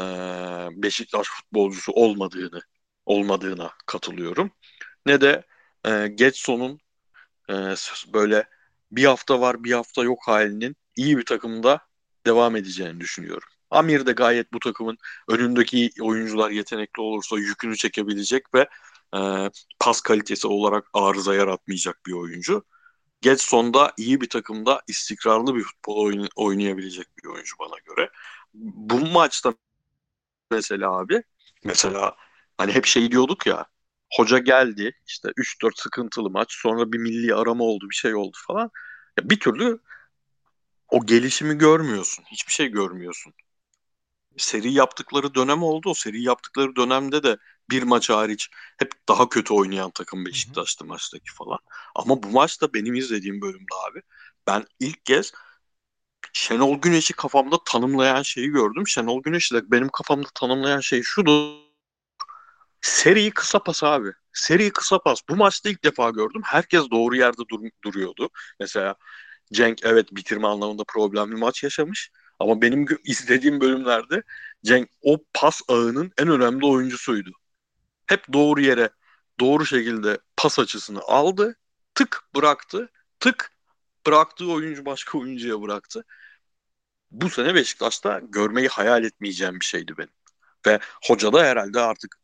[0.83, 2.61] Beşiktaş futbolcusu olmadığını
[3.07, 4.51] olmadığına katılıyorum.
[5.07, 5.47] Ne de
[5.87, 6.81] e, Getson'un
[7.51, 7.55] e,
[8.15, 8.49] böyle
[8.93, 11.81] bir hafta var bir hafta yok halinin iyi bir takımda
[12.27, 13.49] devam edeceğini düşünüyorum.
[13.71, 18.69] Amir de gayet bu takımın önündeki oyuncular yetenekli olursa yükünü çekebilecek ve
[19.16, 22.64] e, pas kalitesi olarak arıza yaratmayacak bir oyuncu.
[23.23, 28.11] Getson da iyi bir takımda istikrarlı bir futbol oyn- oynayabilecek bir oyuncu bana göre.
[28.55, 29.55] Bu maçta
[30.51, 31.23] mesela abi
[31.64, 32.16] mesela
[32.59, 33.66] hani hep şey diyorduk ya
[34.16, 38.70] hoca geldi işte 3-4 sıkıntılı maç sonra bir milli arama oldu bir şey oldu falan.
[39.18, 39.81] Ya bir türlü
[40.88, 42.25] o gelişimi görmüyorsun.
[42.33, 43.33] Hiçbir şey görmüyorsun.
[44.40, 45.90] Seri yaptıkları dönem oldu.
[45.90, 47.37] O seri yaptıkları dönemde de
[47.70, 51.59] bir maç hariç hep daha kötü oynayan takım Beşiktaş'tı maçtaki falan.
[51.94, 54.03] Ama bu maçta benim izlediğim bölümde abi
[54.46, 55.33] ben ilk kez
[56.33, 58.88] Şenol Güneş'i kafamda tanımlayan şeyi gördüm.
[58.88, 61.61] Şenol Güneş'i de benim kafamda tanımlayan şey şudur.
[62.81, 64.09] Seri kısa pas abi.
[64.33, 65.20] Seri kısa pas.
[65.29, 66.42] Bu maçta ilk defa gördüm.
[66.44, 68.31] Herkes doğru yerde dur- duruyordu.
[68.61, 68.94] Mesela
[69.53, 72.11] Cenk evet bitirme anlamında problemli maç yaşamış.
[72.40, 74.22] Ama benim izlediğim bölümlerde
[74.64, 77.31] Cenk o pas ağının en önemli oyuncusuydu.
[78.07, 78.90] Hep doğru yere
[79.40, 81.57] doğru şekilde pas açısını aldı.
[81.94, 82.90] Tık bıraktı.
[83.20, 83.53] Tık
[84.07, 86.05] bıraktığı oyuncu başka oyuncuya bıraktı.
[87.11, 90.12] Bu sene Beşiktaş'ta görmeyi hayal etmeyeceğim bir şeydi benim.
[90.66, 92.16] Ve hoca da herhalde artık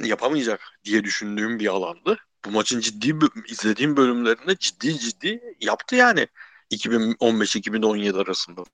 [0.00, 2.18] yapamayacak diye düşündüğüm bir alandı.
[2.44, 6.28] Bu maçın ciddi izlediğim bölümlerinde ciddi ciddi yaptı yani
[6.70, 8.64] 2015-2017 arasında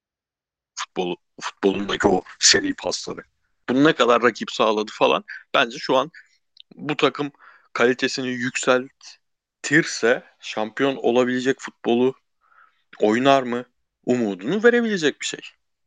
[0.90, 3.20] futbolu futbolundaki o seri pasları.
[3.68, 5.24] Bunu ne kadar rakip sağladı falan.
[5.54, 6.10] Bence şu an
[6.74, 7.32] bu takım
[7.72, 12.14] kalitesini yükseltirse şampiyon olabilecek futbolu
[13.00, 13.64] oynar mı
[14.06, 15.40] umudunu verebilecek bir şey.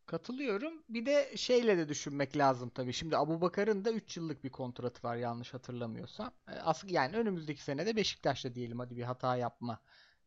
[0.06, 0.84] Katılıyorum.
[0.90, 2.94] Bir de şeyle de düşünmek lazım tabii.
[2.94, 6.34] Şimdi Abu Bakar'ın da 3 yıllık bir kontratı var yanlış hatırlamıyorsam.
[6.64, 9.80] As yani önümüzdeki sene de Beşiktaş'ta diyelim hadi bir hata yapma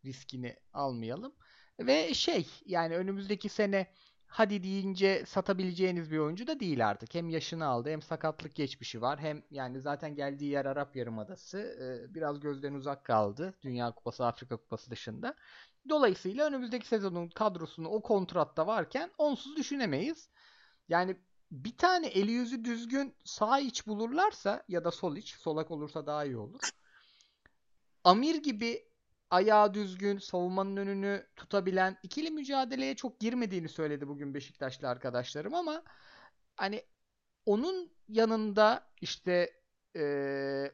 [0.04, 1.34] riskini almayalım.
[1.80, 3.86] Ve şey yani önümüzdeki sene
[4.26, 7.14] hadi deyince satabileceğiniz bir oyuncu da değil artık.
[7.14, 9.18] Hem yaşını aldı hem sakatlık geçmişi var.
[9.18, 11.76] Hem yani zaten geldiği yer Arap Yarımadası.
[12.10, 13.54] Biraz gözden uzak kaldı.
[13.62, 15.34] Dünya Kupası, Afrika Kupası dışında.
[15.88, 20.28] Dolayısıyla önümüzdeki sezonun kadrosunu o kontratta varken onsuz düşünemeyiz.
[20.88, 21.16] Yani
[21.50, 26.24] bir tane eli yüzü düzgün sağ iç bulurlarsa ya da sol iç, solak olursa daha
[26.24, 26.60] iyi olur.
[28.04, 28.88] Amir gibi
[29.30, 35.82] ayağı düzgün, savunmanın önünü tutabilen, ikili mücadeleye çok girmediğini söyledi bugün Beşiktaşlı arkadaşlarım ama
[36.56, 36.82] hani
[37.46, 39.50] onun yanında işte
[39.96, 40.00] e,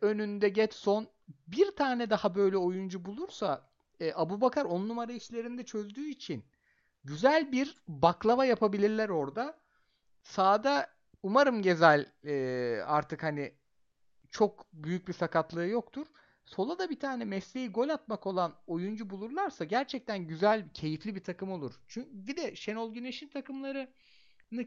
[0.01, 1.09] önünde Getson
[1.47, 6.45] bir tane daha böyle oyuncu bulursa e, Abu Bakar on numara işlerinde çözdüğü için
[7.05, 9.61] güzel bir baklava yapabilirler orada.
[10.23, 10.91] Sağda
[11.23, 13.55] umarım Gezel e, artık hani
[14.31, 16.07] çok büyük bir sakatlığı yoktur.
[16.45, 21.53] Sola da bir tane mesleği gol atmak olan oyuncu bulurlarsa gerçekten güzel, keyifli bir takım
[21.53, 21.75] olur.
[21.89, 23.93] Çünkü bir de Şenol Güneş'in takımları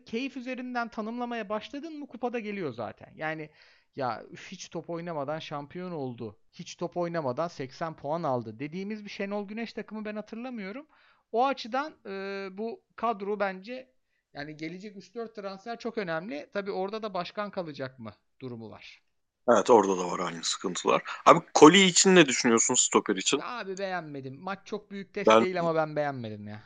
[0.05, 3.13] keyif üzerinden tanımlamaya başladın mı kupada geliyor zaten.
[3.15, 3.49] Yani
[3.95, 6.39] ya hiç top oynamadan şampiyon oldu.
[6.53, 8.59] Hiç top oynamadan 80 puan aldı.
[8.59, 10.88] Dediğimiz bir Şenol Güneş takımı ben hatırlamıyorum.
[11.31, 13.93] O açıdan e, bu kadro bence
[14.33, 16.49] yani gelecek 3-4 transfer çok önemli.
[16.53, 19.05] Tabii orada da başkan kalacak mı durumu var.
[19.49, 21.01] Evet orada da var aynı sıkıntılar.
[21.25, 23.39] Abi Koli için ne düşünüyorsun stoper için?
[23.43, 24.39] Abi beğenmedim.
[24.41, 26.63] Maç çok büyük test Ben değil ama ben beğenmedim ya.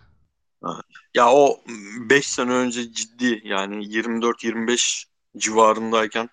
[1.14, 1.62] ya o
[2.10, 5.06] 5 sene önce ciddi yani 24-25
[5.38, 6.30] civarındayken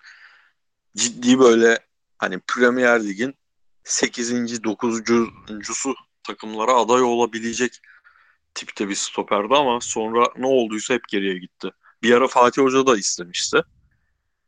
[0.95, 1.79] ciddi böyle
[2.17, 3.35] hani Premier Lig'in
[3.83, 4.63] 8.
[4.63, 7.79] 9.sü takımlara aday olabilecek
[8.53, 11.71] tipte bir stoperdi ama sonra ne olduysa hep geriye gitti.
[12.03, 13.63] Bir ara Fatih Hoca da istemişti.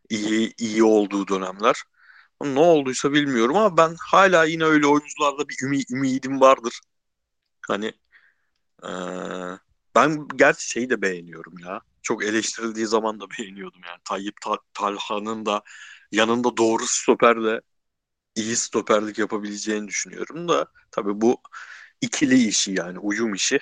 [0.09, 1.83] İyi iyi olduğu dönemler.
[2.43, 6.79] Ne olduysa bilmiyorum ama ben hala yine öyle oyuncularda bir ümit, ümidim vardır.
[7.67, 7.93] Hani
[8.83, 9.59] eee,
[9.95, 11.81] ben gerçi şeyi de beğeniyorum ya.
[12.01, 13.99] Çok eleştirildiği zaman da beğeniyordum yani.
[14.05, 15.61] Tayyip Ta- Talha'nın da
[16.11, 17.61] yanında doğru stoperle
[18.35, 21.41] iyi stoperlik yapabileceğini düşünüyorum da tabii bu
[22.01, 23.59] ikili işi yani uyum işi.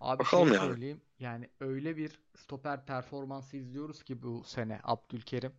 [0.00, 0.76] Abi şey Bakalım yani.
[0.76, 1.00] söyleyeyim.
[1.18, 5.52] Yani öyle bir stoper performansı izliyoruz ki bu sene Abdülkerim.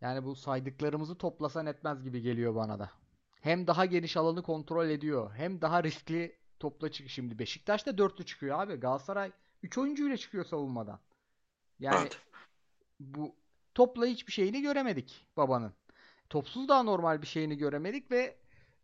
[0.00, 2.90] Yani bu saydıklarımızı toplasan etmez gibi geliyor bana da.
[3.40, 5.32] Hem daha geniş alanı kontrol ediyor.
[5.34, 7.08] Hem daha riskli topla çık.
[7.08, 8.74] Şimdi Beşiktaş'ta dörtlü çıkıyor abi.
[8.74, 11.00] Galatasaray 3 oyuncuyla çıkıyor savunmadan.
[11.78, 12.18] Yani Evet.
[13.00, 13.34] bu
[13.74, 15.72] topla hiçbir şeyini göremedik babanın.
[16.28, 18.36] Topsuz daha normal bir şeyini göremedik ve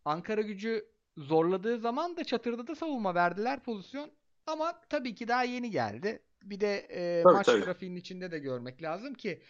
[0.05, 4.11] Ankara gücü zorladığı zaman da çatırda da savunma verdiler pozisyon.
[4.47, 6.23] Ama tabii ki daha yeni geldi.
[6.51, 7.65] Bir de e, Tabii maç tabii.
[7.65, 9.43] grafiğinin içinde de görmek lazım ki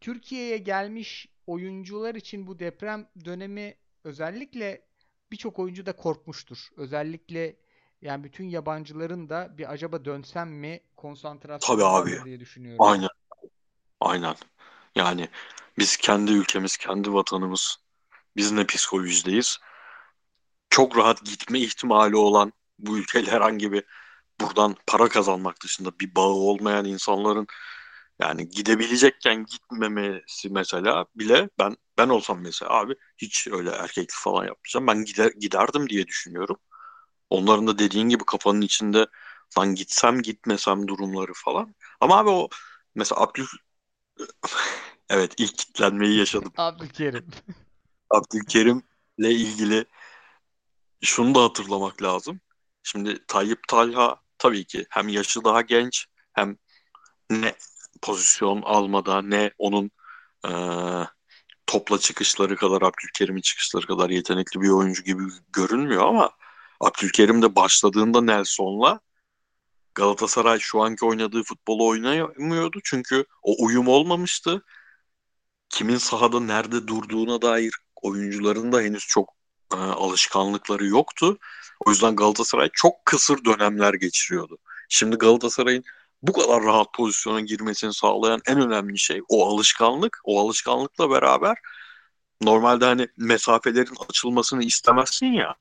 [0.00, 4.86] Türkiye'ye gelmiş oyuncular için bu deprem dönemi özellikle
[5.32, 6.68] birçok oyuncu da korkmuştur.
[6.76, 7.56] Özellikle
[8.02, 12.10] yani bütün yabancıların da bir acaba dönsem mi Tabii konsantrasyonu abi.
[12.10, 12.84] vardır diye düşünüyorum.
[12.84, 13.08] Aynen.
[14.00, 14.36] Aynen.
[14.94, 15.28] Yani
[15.78, 17.76] biz kendi ülkemiz, kendi vatanımız,
[18.36, 19.58] biz ne psikolojideyiz?
[20.70, 23.84] Çok rahat gitme ihtimali olan bu ülkeyle herhangi bir
[24.40, 27.46] buradan para kazanmak dışında bir bağı olmayan insanların
[28.20, 34.86] yani gidebilecekken gitmemesi mesela bile ben ben olsam mesela abi hiç öyle erkeklik falan yapmayacağım.
[34.86, 36.56] Ben gider giderdim diye düşünüyorum.
[37.30, 39.06] Onların da dediğin gibi kafanın içinde
[39.58, 41.74] lan gitsem gitmesem durumları falan.
[42.00, 42.48] Ama abi o
[42.94, 43.46] mesela Abdül
[45.10, 46.52] evet ilk kitlenmeyi yaşadım.
[46.56, 47.30] Abdülkerim.
[48.10, 48.82] Abdülkerim'le
[49.18, 49.86] ilgili
[51.02, 52.40] şunu da hatırlamak lazım.
[52.82, 56.56] Şimdi Tayyip Talha tabii ki hem yaşı daha genç hem
[57.30, 57.54] ne
[58.02, 59.90] pozisyon almada ne onun
[60.46, 61.08] eee,
[61.66, 66.30] topla çıkışları kadar Abdülkerim'in çıkışları kadar yetenekli bir oyuncu gibi görünmüyor ama
[66.80, 69.00] Abdülkerim de başladığında Nelson'la
[69.94, 72.80] Galatasaray şu anki oynadığı futbolu oynayamıyordu.
[72.84, 74.64] Çünkü o uyum olmamıştı.
[75.68, 79.34] Kimin sahada nerede durduğuna dair oyuncuların da henüz çok
[79.74, 81.38] e, alışkanlıkları yoktu.
[81.86, 84.58] O yüzden Galatasaray çok kısır dönemler geçiriyordu.
[84.88, 85.84] Şimdi Galatasaray'ın
[86.22, 90.20] bu kadar rahat pozisyona girmesini sağlayan en önemli şey o alışkanlık.
[90.24, 91.56] O alışkanlıkla beraber
[92.42, 95.54] normalde hani mesafelerin açılmasını istemezsin ya.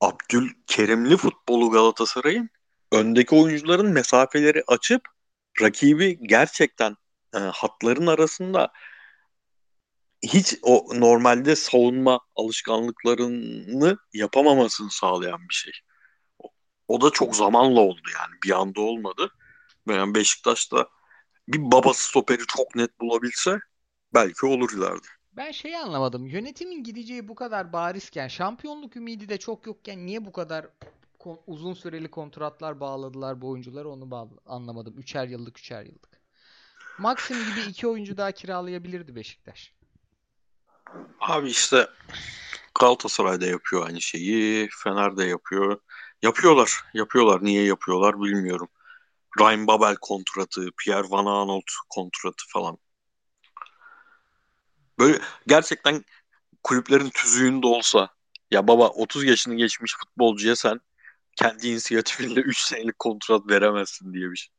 [0.00, 2.50] Abdülkerimli futbolu Galatasaray'ın
[2.92, 5.02] öndeki oyuncuların mesafeleri açıp
[5.60, 6.96] rakibi gerçekten
[7.34, 8.72] e, hatların arasında
[10.22, 15.72] hiç o normalde savunma alışkanlıklarını yapamamasını sağlayan bir şey.
[16.88, 19.30] O, da çok zamanla oldu yani bir anda olmadı.
[19.88, 20.88] Yani Beşiktaş'ta
[21.48, 23.58] bir baba stoperi çok net bulabilse
[24.14, 25.06] belki olur ileride.
[25.32, 26.26] Ben şeyi anlamadım.
[26.26, 30.66] Yönetimin gideceği bu kadar barizken, şampiyonluk ümidi de çok yokken niye bu kadar
[31.46, 34.98] uzun süreli kontratlar bağladılar bu oyuncuları onu bağlı anlamadım.
[34.98, 36.20] Üçer yıllık, üçer yıllık.
[36.98, 39.72] Maxim gibi iki oyuncu daha kiralayabilirdi Beşiktaş.
[41.20, 41.88] Abi işte
[42.80, 45.80] Galatasaray'da yapıyor aynı şeyi, Fener'de yapıyor.
[46.22, 47.44] Yapıyorlar, yapıyorlar.
[47.44, 48.68] Niye yapıyorlar bilmiyorum.
[49.40, 52.78] Ryan Babel kontratı, Pierre Van Aanholt kontratı falan.
[54.98, 56.04] Böyle gerçekten
[56.62, 58.08] kulüplerin tüzüğünde olsa
[58.50, 60.80] ya baba 30 yaşını geçmiş futbolcuya sen
[61.36, 64.54] kendi inisiyatifinle 3 senelik kontrat veremezsin diye bir şey.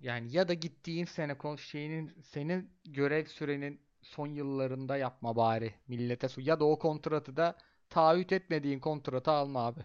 [0.00, 6.40] Yani ya da gittiğin sene şeyinin senin görev sürenin son yıllarında yapma bari millete su-
[6.40, 7.58] ya da o kontratı da
[7.90, 9.80] taahhüt etmediğin kontratı alma abi.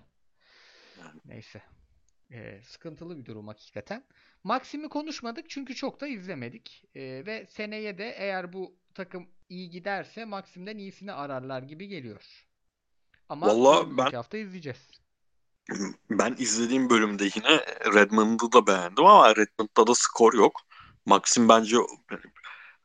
[1.25, 1.61] Neyse.
[2.31, 4.03] Ee, sıkıntılı bir durum hakikaten.
[4.43, 6.85] Maxim'i konuşmadık çünkü çok da izlemedik.
[6.95, 12.45] Ee, ve seneye de eğer bu takım iyi giderse Maxim'den iyisini ararlar gibi geliyor.
[13.29, 14.91] Ama Valla ben hafta izleyeceğiz.
[16.09, 17.59] ben izlediğim bölümde yine
[17.93, 20.61] Redmond'u da beğendim ama Redmond'da da skor yok.
[21.05, 21.77] Maxim bence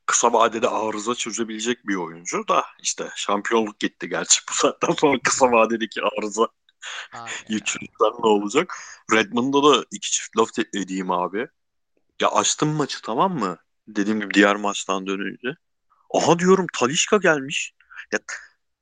[0.09, 5.53] kısa vadede arıza çözebilecek bir oyuncu da işte şampiyonluk gitti gerçi bu saatten sonra kısa
[5.53, 6.49] vadedeki arıza
[7.49, 8.75] çözümden ne olacak?
[9.13, 11.47] Redmond'da da iki çift laf edeyim abi.
[12.21, 13.59] Ya açtım maçı tamam mı?
[13.89, 15.49] Dediğim gibi diğer maçtan dönünce.
[16.15, 17.75] Aha diyorum Talişka gelmiş.
[18.13, 18.19] Ya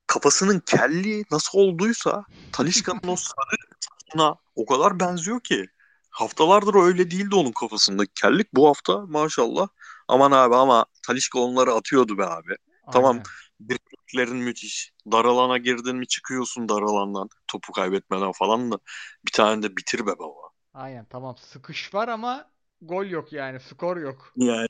[0.07, 3.17] kafasının kelli nasıl olduysa Talişka'nın o
[4.15, 5.67] sarı o kadar benziyor ki.
[6.11, 8.55] Haftalardır öyle değildi onun kafasındaki kellik.
[8.55, 9.69] Bu hafta maşallah.
[10.09, 12.49] Aman abi ama Talişka onları atıyordu be abi.
[12.49, 12.93] Aynen.
[12.93, 13.23] Tamam
[13.61, 14.93] birliklerin müthiş.
[15.13, 17.29] Daralana girdin mi çıkıyorsun daralandan.
[17.49, 18.79] Topu kaybetmeden falan da.
[19.27, 20.51] Bir tane de bitir be baba.
[20.75, 22.51] Aynen tamam sıkış var ama
[22.83, 24.33] gol yok yani skor yok.
[24.37, 24.69] Yani.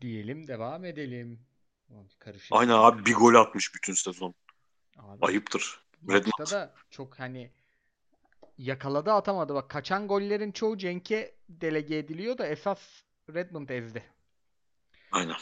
[0.00, 1.40] Diyelim devam edelim.
[2.18, 2.52] Karışık.
[2.52, 4.34] Aynen abi bir gol atmış bütün sezon.
[4.98, 5.82] Abi, Ayıptır.
[6.02, 7.50] Maçta da çok hani
[8.58, 9.54] yakaladı atamadı.
[9.54, 12.78] Bak kaçan gollerin çoğu Cenk'e delege ediliyor da esas
[13.34, 14.02] Redmond ezdi.
[15.12, 15.36] Aynen.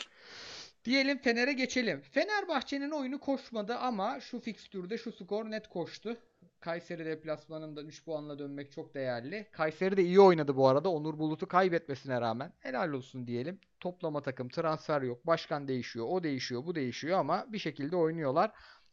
[0.84, 2.00] Diyelim Fener'e geçelim.
[2.00, 6.16] Fenerbahçe'nin oyunu koşmadı ama şu fikstürde şu skor net koştu.
[6.60, 9.46] Kayseri deplasmanında 3 puanla dönmek çok değerli.
[9.52, 10.88] Kayseri de iyi oynadı bu arada.
[10.88, 12.52] Onur Bulut'u kaybetmesine rağmen.
[12.58, 13.60] Helal olsun diyelim.
[13.80, 15.26] Toplama takım, transfer yok.
[15.26, 18.50] Başkan değişiyor, o değişiyor, bu değişiyor ama bir şekilde oynuyorlar.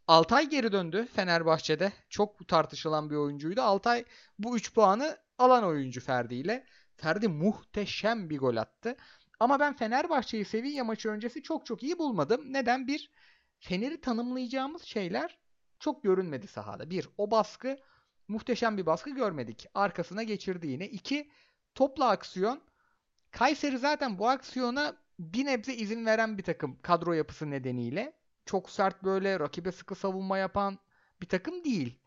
[0.07, 1.91] Altay geri döndü Fenerbahçe'de.
[2.09, 3.61] Çok tartışılan bir oyuncuydu.
[3.61, 4.05] Altay
[4.39, 6.65] bu 3 puanı alan oyuncu Ferdi ile.
[6.97, 8.95] Ferdi muhteşem bir gol attı.
[9.39, 12.53] Ama ben Fenerbahçe'yi Sevilla maçı öncesi çok çok iyi bulmadım.
[12.53, 12.87] Neden?
[12.87, 13.11] Bir,
[13.59, 15.37] Fener'i tanımlayacağımız şeyler
[15.79, 16.89] çok görünmedi sahada.
[16.89, 17.77] Bir, o baskı
[18.27, 19.65] muhteşem bir baskı görmedik.
[19.73, 20.87] Arkasına geçirdi yine.
[20.87, 21.31] İki,
[21.75, 22.61] topla aksiyon.
[23.31, 28.13] Kayseri zaten bu aksiyona bir nebze izin veren bir takım kadro yapısı nedeniyle.
[28.45, 30.79] Çok sert böyle rakibe sıkı savunma yapan
[31.21, 31.99] bir takım değil.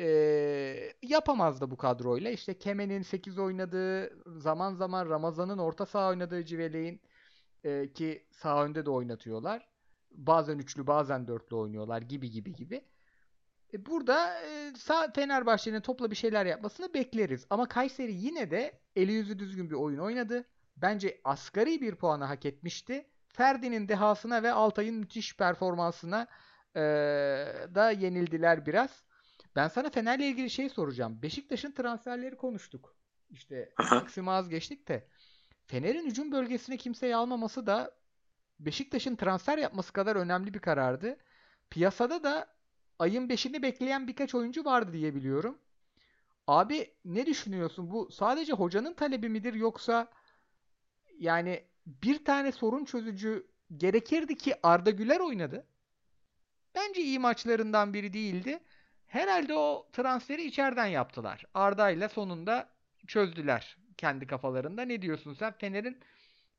[0.00, 2.30] Ee, yapamaz da bu kadroyla.
[2.30, 7.00] İşte Kemen'in 8 oynadığı, zaman zaman Ramazan'ın orta saha oynadığı Civele'in
[7.64, 9.68] e, ki sağ önde de oynatıyorlar.
[10.10, 12.84] Bazen üçlü bazen dörtlü oynuyorlar gibi gibi gibi.
[13.74, 17.46] E, burada e, sağ Fenerbahçe'nin topla bir şeyler yapmasını bekleriz.
[17.50, 20.44] Ama Kayseri yine de eli yüzü düzgün bir oyun oynadı.
[20.76, 23.06] Bence asgari bir puanı hak etmişti.
[23.28, 26.26] Ferdi'nin dehasına ve Altay'ın müthiş performansına
[26.76, 26.80] e,
[27.74, 29.07] da yenildiler biraz.
[29.58, 31.22] Ben sana Fener'le ilgili şey soracağım.
[31.22, 32.96] Beşiktaş'ın transferleri konuştuk.
[33.30, 35.08] İşte Maxim'i az geçtik de.
[35.66, 37.94] Fener'in hücum bölgesine kimseyi almaması da
[38.60, 41.16] Beşiktaş'ın transfer yapması kadar önemli bir karardı.
[41.70, 42.54] Piyasada da
[42.98, 45.58] ayın 5'ini bekleyen birkaç oyuncu vardı diye biliyorum.
[46.46, 47.90] Abi ne düşünüyorsun?
[47.90, 50.10] Bu sadece hocanın talebi midir yoksa
[51.18, 55.66] yani bir tane sorun çözücü gerekirdi ki Arda Güler oynadı.
[56.74, 58.60] Bence iyi maçlarından biri değildi.
[59.08, 61.44] Herhalde o transferi içeriden yaptılar.
[61.54, 62.68] Arda ile sonunda
[63.06, 64.82] çözdüler kendi kafalarında.
[64.82, 66.00] Ne diyorsun sen Fener'in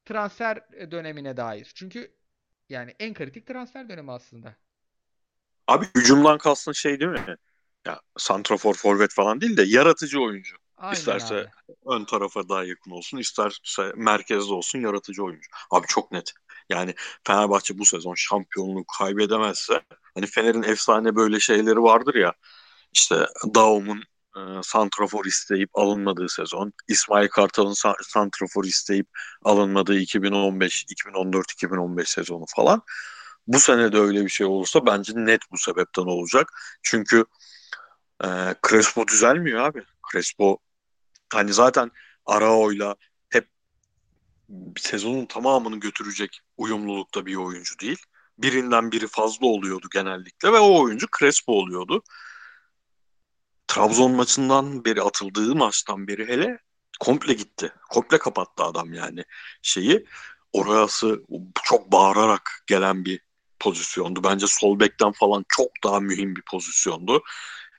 [0.06, 1.72] transfer dönemine dair?
[1.76, 2.16] Çünkü
[2.70, 4.56] yani en kritik transfer dönemi aslında.
[5.68, 7.36] Abi hücumdan kastın şey değil mi?
[7.86, 10.56] Ya santrafor, forvet falan değil de yaratıcı oyuncu.
[10.78, 11.50] Aynen İsterse abi.
[11.86, 15.50] ön tarafa daha yakın olsun, isterse merkezde olsun yaratıcı oyuncu.
[15.72, 16.34] Abi çok net.
[16.70, 16.94] Yani
[17.28, 19.82] Fenerbahçe bu sezon şampiyonluğu kaybedemezse
[20.16, 22.34] hani Fener'in efsane böyle şeyleri vardır ya
[22.94, 24.04] işte Daum'un
[24.38, 29.08] e, santrafor isteyip alınmadığı sezon, İsmail Kartal'ın sa- santrafor isteyip
[29.44, 32.82] alınmadığı 2015, 2014, 2015 sezonu falan.
[33.48, 36.48] Bu sene de öyle bir şey olursa bence net bu sebepten olacak.
[36.84, 37.26] Çünkü
[38.24, 38.28] e,
[38.70, 39.84] Crespo düzelmiyor abi.
[40.12, 40.58] Crespo
[41.34, 41.92] hani zaten
[42.26, 42.96] Arao'yla
[44.78, 47.98] sezonun tamamını götürecek uyumlulukta bir oyuncu değil.
[48.38, 52.04] Birinden biri fazla oluyordu genellikle ve o oyuncu Crespo oluyordu.
[53.68, 56.60] Trabzon maçından beri atıldığı maçtan beri hele
[57.00, 57.74] komple gitti.
[57.90, 59.24] Komple kapattı adam yani
[59.62, 60.06] şeyi.
[60.54, 61.24] Orası
[61.64, 63.22] çok bağırarak gelen bir
[63.60, 64.24] pozisyondu.
[64.24, 67.24] Bence sol bekten falan çok daha mühim bir pozisyondu.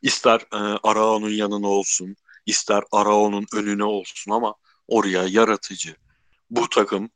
[0.02, 4.54] İster e, Arao'nun yanına olsun, ister Arao'nun önüne olsun ama
[4.88, 5.96] oraya yaratıcı
[6.50, 7.10] bu takım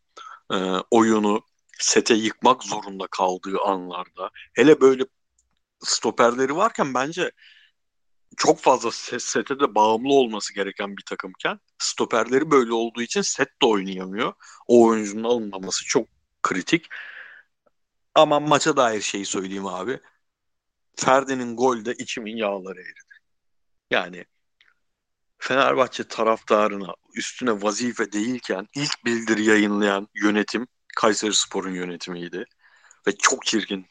[0.53, 0.57] e,
[0.91, 1.43] oyunu
[1.79, 5.05] sete yıkmak zorunda kaldığı anlarda hele böyle
[5.81, 7.33] stoperleri varken bence
[8.37, 13.67] çok fazla sete de bağımlı olması gereken bir takımken stoperleri böyle olduğu için set de
[13.67, 14.33] oynayamıyor.
[14.69, 16.09] O oyuncunun alınmaması çok
[16.43, 16.87] kritik.
[18.15, 20.01] Ama maça dair şeyi söyleyeyim abi.
[20.97, 23.15] Ferdi'nin golde içimin yağları eridi.
[23.91, 24.25] Yani
[25.39, 30.67] Fenerbahçe taraftarına üstüne vazife değilken ilk bildiri yayınlayan yönetim
[30.97, 32.45] Kayseri Spor'un yönetimiydi.
[33.07, 33.87] Ve çok çirkin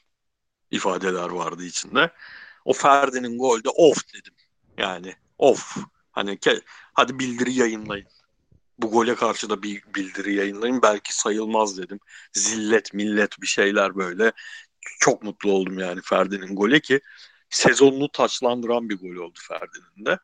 [0.72, 2.12] ifadeler vardı içinde.
[2.66, 4.34] O Ferdi'nin golde of dedim.
[4.78, 5.78] Yani of.
[6.12, 6.62] Hani ke
[6.94, 8.08] hadi bildiri yayınlayın.
[8.80, 10.82] bu gole karşı da bir bildiri yayınlayayım.
[10.82, 12.00] Belki sayılmaz dedim.
[12.34, 14.32] Zillet, millet bir şeyler böyle.
[15.00, 17.02] Çok mutlu oldum yani Ferdi'nin golü ki
[17.54, 20.20] sezonunu taçlandıran bir gol oldu Ferdi'nin de.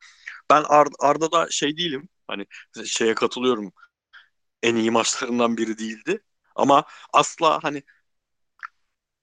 [0.49, 2.09] Ben Ar Arda da şey değilim.
[2.27, 2.45] Hani
[2.86, 3.71] şeye katılıyorum.
[4.63, 6.23] En iyi maçlarından biri değildi.
[6.55, 7.84] Ama asla hani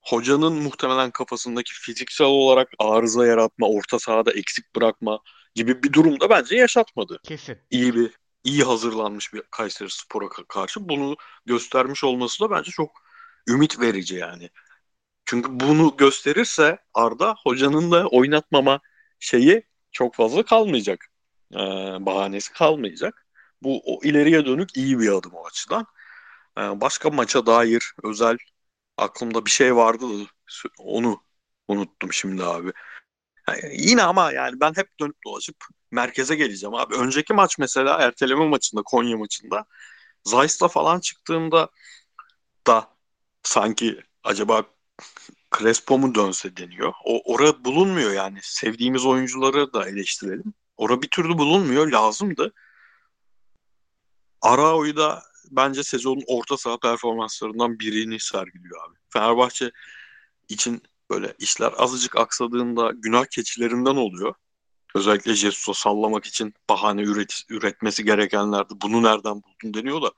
[0.02, 5.18] hocanın muhtemelen kafasındaki fiziksel olarak arıza yaratma, orta sahada eksik bırakma
[5.54, 7.20] gibi bir durumda bence yaşatmadı.
[7.24, 7.58] Kesin.
[7.70, 8.10] İyi bir
[8.44, 12.90] iyi hazırlanmış bir Kayseri Spor'a karşı bunu göstermiş olması da bence çok
[13.48, 14.50] ümit verici yani.
[15.26, 18.80] Çünkü bunu gösterirse Arda hocanın da oynatmama
[19.20, 19.62] şeyi
[19.92, 21.06] çok fazla kalmayacak.
[21.54, 21.58] Ee,
[22.06, 23.26] bahanesi kalmayacak.
[23.62, 25.86] Bu o ileriye dönük iyi bir adım o açıdan.
[26.58, 28.36] Ee, başka maça dair özel
[28.96, 30.28] aklımda bir şey vardı da
[30.78, 31.22] onu
[31.68, 32.72] unuttum şimdi abi.
[33.48, 35.56] Yani yine ama yani ben hep dönüp dolaşıp
[35.90, 36.94] merkeze geleceğim abi.
[36.94, 39.66] Önceki maç mesela erteleme maçında Konya maçında
[40.24, 41.70] Zayt'la falan çıktığımda
[42.66, 42.96] da
[43.42, 44.64] sanki acaba
[45.58, 46.92] Crespo mu dönse deniyor.
[47.04, 48.38] O ora bulunmuyor yani.
[48.42, 50.54] Sevdiğimiz oyuncuları da eleştirelim.
[50.76, 51.92] Ora bir türlü bulunmuyor.
[51.92, 52.52] Lazımdı.
[54.42, 58.96] Arao'yu da bence sezonun orta saha performanslarından birini sergiliyor abi.
[59.08, 59.70] Fenerbahçe
[60.48, 64.34] için böyle işler azıcık aksadığında günah keçilerinden oluyor.
[64.94, 70.10] Özellikle Jesus'a sallamak için bahane üret, üretmesi gerekenlerde bunu nereden buldun deniyor da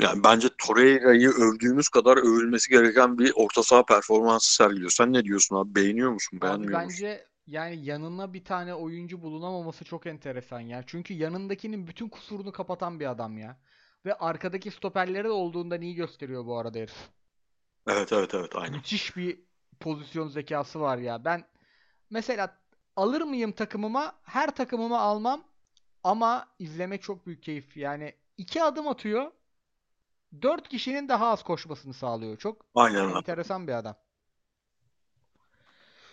[0.00, 4.90] yani bence Torreira'yı övdüğümüz kadar övülmesi gereken bir orta saha performansı sergiliyor.
[4.90, 5.74] Sen ne diyorsun abi?
[5.74, 6.40] Beğeniyor musun?
[6.42, 7.08] Beğenmiyor abi musun?
[7.08, 10.84] bence yani yanına bir tane oyuncu bulunamaması çok enteresan ya.
[10.86, 13.60] Çünkü yanındakinin bütün kusurunu kapatan bir adam ya.
[14.04, 17.10] Ve arkadaki stoperleri de olduğundan iyi gösteriyor bu arada herif.
[17.86, 18.72] Evet evet evet aynen.
[18.72, 19.40] Müthiş bir
[19.80, 21.24] pozisyon zekası var ya.
[21.24, 21.44] Ben
[22.10, 22.58] mesela
[22.96, 24.20] alır mıyım takımıma?
[24.22, 25.44] Her takımıma almam.
[26.04, 27.76] Ama izlemek çok büyük keyif.
[27.76, 29.32] Yani iki adım atıyor.
[30.42, 32.36] Dört kişinin daha az koşmasını sağlıyor.
[32.38, 33.96] Çok Aynen enteresan bir adam.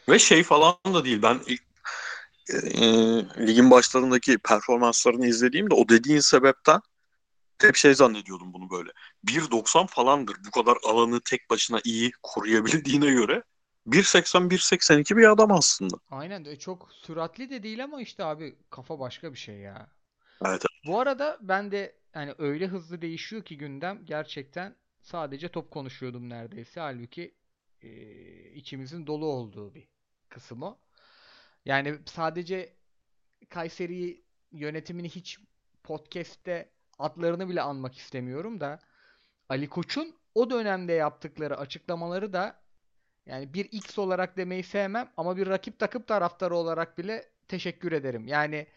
[0.09, 1.21] Ve şey falan da değil.
[1.21, 1.61] Ben ilk
[2.53, 2.87] e,
[3.47, 6.81] ligin başlarındaki performanslarını izlediğimde o dediğin sebepten
[7.61, 8.91] hep şey zannediyordum bunu böyle.
[9.25, 10.35] 1.90 falandır.
[10.47, 13.43] Bu kadar alanı tek başına iyi koruyabildiğine göre
[13.87, 15.95] 1.80 1.82 bir adam aslında.
[16.09, 19.87] Aynen de çok süratli de değil ama işte abi kafa başka bir şey ya.
[20.45, 20.63] Evet.
[20.85, 26.79] Bu arada ben de yani öyle hızlı değişiyor ki gündem gerçekten sadece top konuşuyordum neredeyse.
[26.79, 27.35] Halbuki
[27.81, 27.89] e,
[28.51, 29.87] içimizin dolu olduğu bir
[30.29, 30.79] kısım o.
[31.65, 32.73] Yani sadece
[33.49, 35.39] Kayseri yönetimini hiç
[35.83, 38.79] podcast'te adlarını bile anmak istemiyorum da
[39.49, 42.61] Ali Koç'un o dönemde yaptıkları açıklamaları da
[43.25, 48.27] yani bir X olarak demeyi sevmem ama bir rakip takım taraftarı olarak bile teşekkür ederim.
[48.27, 48.67] Yani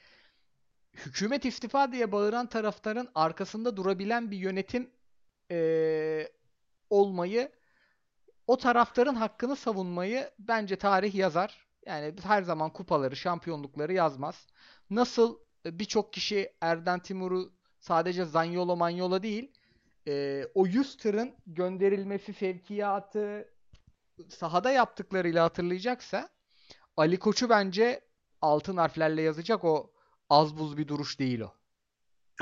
[0.96, 4.90] hükümet istifa diye bağıran taraftarın arkasında durabilen bir yönetim
[5.50, 6.32] eee,
[6.90, 7.52] olmayı,
[8.46, 11.66] o taraftarın hakkını savunmayı bence tarih yazar.
[11.86, 14.46] Yani her zaman kupaları, şampiyonlukları yazmaz.
[14.90, 19.52] Nasıl birçok kişi Erden Timur'u sadece Zanyolo Manyolo değil,
[20.06, 23.48] eee, o 100 tırın gönderilmesi, sevkiyatı,
[24.28, 26.28] sahada yaptıklarıyla hatırlayacaksa
[26.96, 28.00] Ali Koç'u bence
[28.40, 29.93] altın harflerle yazacak o
[30.30, 31.54] az buz bir duruş değil o.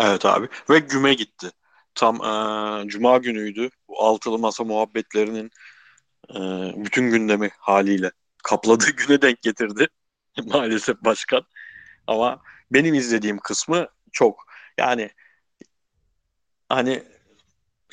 [0.00, 0.48] Evet abi.
[0.70, 1.50] Ve güme gitti.
[1.94, 3.70] Tam eee, Cuma günüydü.
[3.88, 5.50] Bu altılı masa muhabbetlerinin
[6.34, 8.10] eee, bütün gündemi haliyle
[8.44, 9.88] kapladığı güne denk getirdi.
[10.46, 11.42] Maalesef başkan.
[12.06, 14.46] Ama benim izlediğim kısmı çok.
[14.78, 15.10] Yani
[16.68, 17.02] hani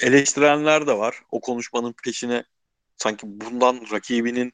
[0.02, 1.22] eleştirenler de var.
[1.32, 2.44] O konuşmanın peşine
[2.98, 4.54] sanki bundan rakibinin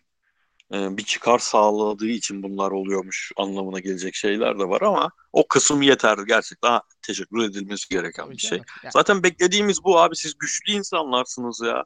[0.73, 5.81] e, bir çıkar sağladığı için bunlar oluyormuş anlamına gelecek şeyler de var ama o kısım
[5.81, 8.61] yeter gerçekten ha, teşekkür edilmesi gereken bir şey.
[8.93, 11.85] Zaten beklediğimiz bu abi siz güçlü insanlarsınız ya.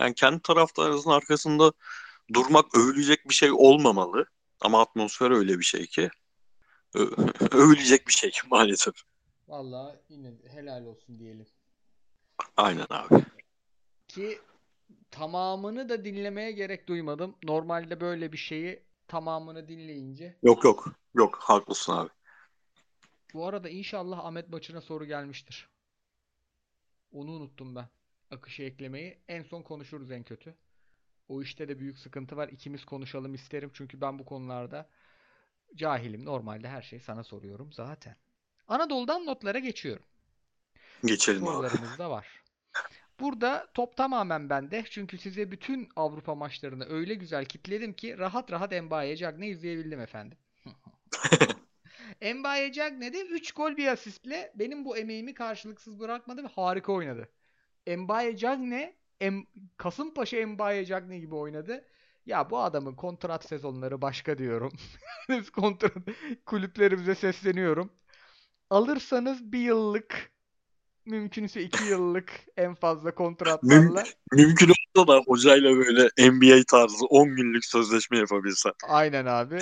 [0.00, 1.72] Yani kendi taraftarınızın arkasında
[2.34, 4.26] durmak övülecek bir şey olmamalı.
[4.60, 6.10] Ama atmosfer öyle bir şey ki
[7.50, 8.94] övülecek bir şey maalesef.
[9.48, 11.46] vallahi yine helal olsun diyelim.
[12.56, 13.24] Aynen abi.
[14.08, 14.38] Ki
[15.10, 17.36] tamamını da dinlemeye gerek duymadım.
[17.42, 20.36] Normalde böyle bir şeyi tamamını dinleyince.
[20.42, 20.92] Yok yok.
[21.14, 22.10] Yok haklısın abi.
[23.34, 25.68] Bu arada inşallah Ahmet maçına soru gelmiştir.
[27.12, 27.88] Onu unuttum ben.
[28.30, 29.18] Akışı eklemeyi.
[29.28, 30.54] En son konuşuruz en kötü.
[31.28, 32.48] O işte de büyük sıkıntı var.
[32.48, 33.70] İkimiz konuşalım isterim.
[33.74, 34.88] Çünkü ben bu konularda
[35.74, 36.24] cahilim.
[36.24, 38.16] Normalde her şeyi sana soruyorum zaten.
[38.68, 40.04] Anadolu'dan notlara geçiyorum.
[41.04, 41.50] Geçelim abi.
[41.52, 42.43] Sorularımız da var.
[43.20, 44.84] Burada top tamamen bende.
[44.90, 50.38] Çünkü size bütün Avrupa maçlarını öyle güzel kitledim ki rahat rahat Mbaye Cagney izleyebildim efendim.
[52.34, 57.28] Mbaye Cagne de 3 gol bir asistle benim bu emeğimi karşılıksız bırakmadı ve harika oynadı.
[57.96, 59.46] Mbaye Cagne em,
[59.76, 61.84] Kasımpaşa Mbaye Cagne gibi oynadı.
[62.26, 64.72] Ya bu adamın kontrat sezonları başka diyorum.
[65.54, 65.92] Kontrat
[66.46, 67.92] kulüplerimize sesleniyorum.
[68.70, 70.33] Alırsanız bir yıllık
[71.06, 74.04] mümkünse iki yıllık en fazla kontratlarla.
[74.32, 78.72] Mümkün olsa da hocayla böyle NBA tarzı 10 günlük sözleşme yapabilsen.
[78.88, 79.54] Aynen abi.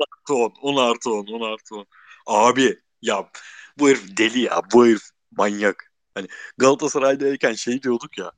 [0.00, 1.86] Artı 10, 10 artı 10, 10 artı 10.
[2.26, 3.30] Abi ya
[3.78, 4.60] bu herif deli ya.
[4.72, 5.92] Bu herif manyak.
[6.14, 6.26] Hani
[6.58, 8.32] Galatasaray'dayken şey diyorduk ya.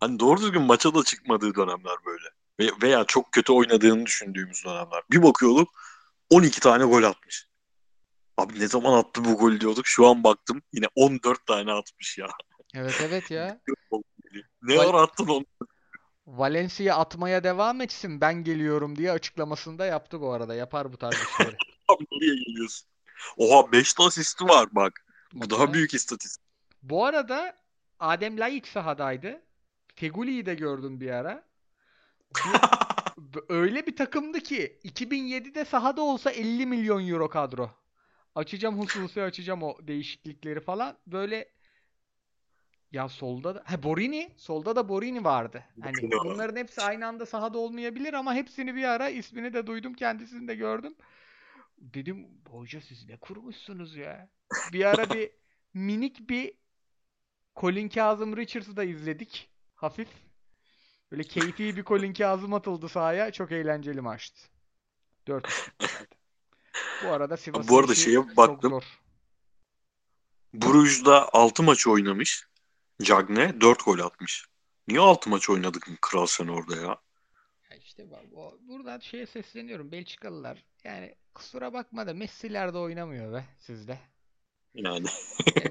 [0.00, 2.24] Hani doğru düzgün maça da çıkmadığı dönemler böyle.
[2.60, 5.02] Ve- Veya çok kötü oynadığını düşündüğümüz dönemler.
[5.10, 5.68] Bir bakıyorduk
[6.30, 7.46] 12 tane gol atmış.
[8.36, 9.86] Abi ne zaman attı bu gol diyorduk.
[9.86, 12.28] Şu an baktım yine 14 tane atmış ya.
[12.74, 13.60] Evet evet ya.
[14.62, 15.44] Ne Val- ara attın onu?
[16.26, 20.54] Valencia atmaya devam etsin ben geliyorum diye açıklamasında yaptı bu arada.
[20.54, 21.56] Yapar bu tarz işleri.
[21.88, 22.88] Abi nereye geliyorsun?
[23.36, 25.04] Oha 5 asisti var bak.
[25.32, 25.58] Bu Makine.
[25.58, 26.44] daha büyük istatistik.
[26.82, 27.56] Bu arada
[28.00, 29.42] Adem Laiç sahadaydı.
[29.94, 31.44] Feguli'yi de gördüm bir ara.
[33.48, 37.70] Öyle bir takımdı ki 2007'de sahada olsa 50 milyon euro kadro.
[38.36, 40.98] Açacağım hususi açacağım o değişiklikleri falan.
[41.06, 41.48] Böyle
[42.92, 45.64] ya solda da ha Borini, solda da Borini vardı.
[45.80, 50.48] Hani bunların hepsi aynı anda sahada olmayabilir ama hepsini bir ara ismini de duydum, kendisini
[50.48, 50.94] de gördüm.
[51.78, 54.30] Dedim hoca siz ne kurmuşsunuz ya.
[54.72, 55.30] Bir ara bir
[55.74, 56.52] minik bir
[57.56, 59.50] Colin Kazım Richards'ı da izledik.
[59.74, 60.08] Hafif.
[61.12, 63.32] Böyle keyfi bir Colin Kazım atıldı sahaya.
[63.32, 64.40] Çok eğlenceli maçtı.
[65.26, 65.72] 4
[67.04, 68.80] Bu arada Sivas'ın Bu arada şeye baktım.
[70.54, 72.46] Bruges'da 6 maç oynamış.
[73.02, 74.46] Cagne 4 gol atmış.
[74.88, 76.98] Niye 6 maç oynadık kral sen orada ya?
[77.70, 79.92] Ya işte bak, o, buradan şeye sesleniyorum.
[79.92, 80.64] Belçikalılar.
[80.84, 83.98] Yani kusura bakma da Messi'ler de oynamıyor be sizde.
[84.74, 85.06] Yani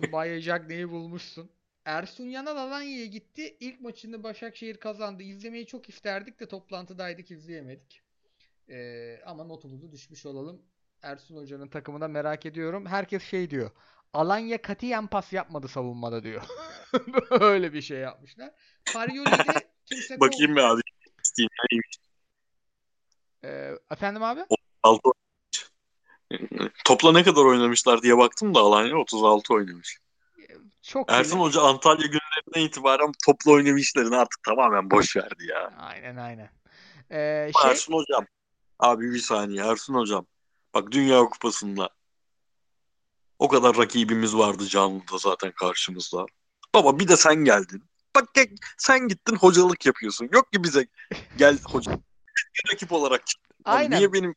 [0.07, 1.49] Mbaye Jagne'yi bulmuşsun.
[1.85, 3.57] Ersun Yanal Alanya'ya gitti.
[3.59, 5.23] İlk maçını Başakşehir kazandı.
[5.23, 8.01] İzlemeyi çok isterdik de toplantıdaydık izleyemedik.
[8.69, 10.61] Ee, ama notumuzu düşmüş olalım.
[11.01, 12.85] Ersun Hoca'nın takımında merak ediyorum.
[12.85, 13.71] Herkes şey diyor.
[14.13, 16.41] Alanya katiyen pas yapmadı savunmada diyor.
[17.29, 18.51] Öyle bir şey yapmışlar.
[18.85, 20.81] Farioli'de kimse bakayım bir abi.
[21.37, 21.97] Neymiş?
[23.43, 24.41] Ee, efendim abi?
[24.83, 25.01] 6
[26.85, 29.99] Topla ne kadar oynamışlar diye baktım da Alanya 36 oynamış.
[30.81, 35.73] Çok Ersun Hoca Antalya günlerinden itibaren topla oynama işlerini artık tamamen boş verdi ya.
[35.77, 36.49] Aynen aynen.
[37.11, 38.25] Ee, şey, Ersun Hocam.
[38.79, 40.25] Abi bir saniye Ersun Hocam.
[40.75, 41.89] Bak Dünya Kupası'nda
[43.39, 46.25] o kadar rakibimiz vardı canlıda zaten karşımızda.
[46.75, 47.83] Baba bir de sen geldin.
[48.15, 50.29] Bak gel- sen gittin hocalık yapıyorsun.
[50.33, 50.87] Yok ki bize
[51.37, 51.91] gel hoca.
[52.35, 53.55] Bir rakip olarak çıktın.
[53.65, 53.97] Aynen.
[53.97, 54.35] Niye benim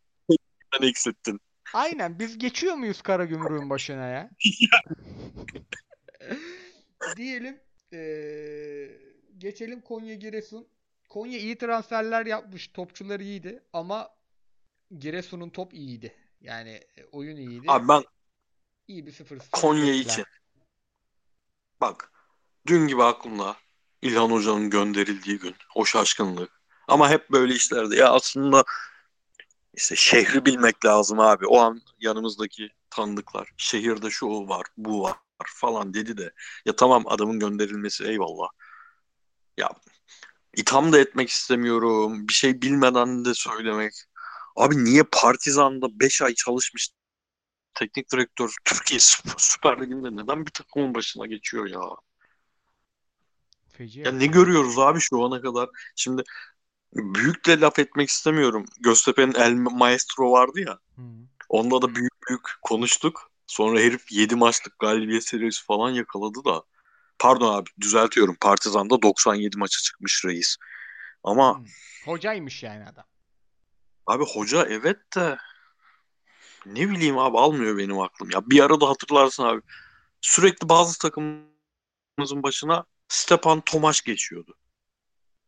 [0.72, 1.40] ben eksilttin?
[1.74, 4.30] Aynen biz geçiyor muyuz Karagümrük'ün başına ya?
[7.16, 7.60] Diyelim
[7.92, 9.00] eee,
[9.38, 10.68] geçelim Konya Giresun.
[11.08, 12.68] Konya iyi transferler yapmış.
[12.68, 14.08] Topçular iyiydi ama
[14.98, 16.14] Giresun'un top iyiydi.
[16.40, 17.66] Yani e, oyun iyiydi.
[17.68, 18.04] Abi ben
[18.88, 20.24] İyi bir 0 Konya için.
[21.80, 22.12] Bak
[22.66, 23.56] dün gibi aklımda
[24.02, 25.54] İlhan Hoca'nın gönderildiği gün.
[25.74, 26.50] O şaşkınlık.
[26.88, 28.64] Ama hep böyle işlerde ya aslında
[29.74, 31.46] işte şehri bilmek lazım abi.
[31.46, 35.16] O an yanımızdaki tanıdıklar şehirde şu var, bu var
[35.46, 36.32] falan dedi de
[36.64, 38.48] ya tamam adamın gönderilmesi eyvallah.
[39.56, 39.70] Ya
[40.56, 42.28] itham da etmek istemiyorum.
[42.28, 43.92] Bir şey bilmeden de söylemek.
[44.58, 46.88] Abi niye Partizan'da 5 ay çalışmış
[47.74, 49.00] teknik direktör Türkiye
[49.38, 51.80] Süper, Ligi'nde neden bir takımın başına geçiyor ya?
[53.68, 54.00] Feci.
[54.00, 55.68] Ya ne görüyoruz abi şu ana kadar?
[55.96, 56.22] Şimdi
[56.94, 58.64] büyük de laf etmek istemiyorum.
[58.80, 60.78] Göztepe'nin El Maestro vardı ya.
[60.96, 61.02] Hı.
[61.48, 63.30] Onda da büyük büyük konuştuk.
[63.46, 66.62] Sonra herif 7 maçlık galibiyet serisi falan yakaladı da.
[67.18, 68.36] Pardon abi düzeltiyorum.
[68.40, 70.56] Partizan'da 97 maça çıkmış reis.
[71.24, 71.64] Ama Hı.
[72.04, 73.04] Hocaymış yani adam.
[74.08, 75.38] Abi hoca evet de
[76.66, 78.30] ne bileyim abi almıyor benim aklım.
[78.30, 79.62] Ya bir arada hatırlarsın abi.
[80.20, 84.54] Sürekli bazı takımımızın başına Stepan Tomaş geçiyordu.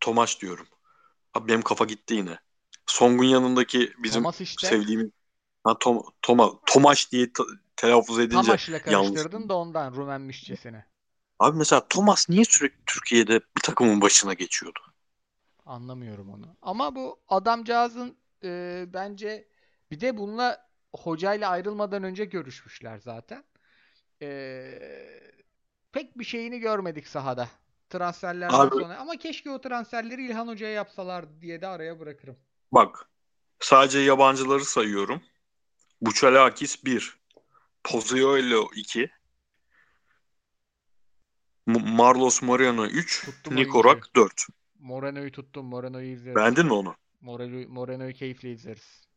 [0.00, 0.66] Tomaş diyorum.
[1.34, 2.38] Abi benim kafa gitti yine.
[2.86, 5.10] Songun yanındaki bizim Thomas işte sevdiğimiz
[5.64, 7.44] ha, Tom, Toma, Tomaş diye ta-
[7.76, 9.10] telaffuz edince Tamaş'la yanlış.
[9.10, 10.86] karıştırdın da ondan Rumenmişçesine.
[11.38, 14.80] Abi mesela Thomas niye sürekli Türkiye'de bir takımın başına geçiyordu?
[15.66, 16.56] Anlamıyorum onu.
[16.62, 19.48] Ama bu adamcağızın e, bence
[19.90, 23.44] bir de bununla hocayla ayrılmadan önce görüşmüşler zaten.
[24.22, 24.72] E,
[25.92, 27.48] pek bir şeyini görmedik sahada.
[27.90, 28.96] Transferlerden Abi- sonra.
[28.98, 32.36] Ama keşke o transferleri İlhan Hoca'ya yapsalar diye de araya bırakırım.
[32.72, 33.08] Bak
[33.60, 35.22] sadece yabancıları sayıyorum.
[36.00, 37.20] Buçalakis 1.
[37.84, 39.10] Pozzuolo 2.
[41.66, 43.24] M- Marlos Moreno 3.
[43.24, 44.46] Tuttum Nikorak 4.
[44.78, 45.66] Moreno'yu tuttum.
[45.66, 46.36] Moreno'yu izleriz.
[46.36, 46.96] Beğendin mi onu?
[47.20, 49.08] Moreno, Moreno'yu keyifle izleriz.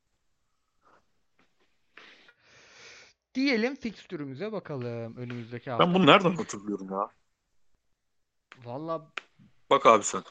[3.35, 5.85] Diyelim fikstürümüze bakalım önümüzdeki hafta.
[5.87, 7.09] Ben bunu nereden hatırlıyorum ya?
[8.63, 9.11] Valla
[9.69, 10.23] Bak abi sen.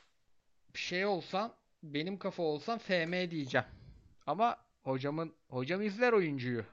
[0.75, 3.67] bir şey olsam benim kafa olsam FM diyeceğim.
[4.27, 6.65] Ama hocamın hocam izler oyuncuyu.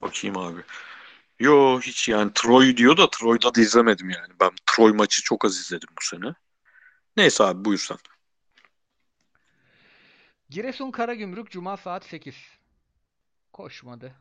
[0.00, 0.60] Bakayım abi.
[1.40, 4.32] Yo hiç yani Troy diyor da Troy'da da izlemedim yani.
[4.40, 6.34] Ben Troy maçı çok az izledim bu sene.
[7.16, 7.98] Neyse abi buyur sen.
[10.50, 12.36] Giresun Karagümrük Cuma saat 8.
[13.52, 14.14] Koşmadı.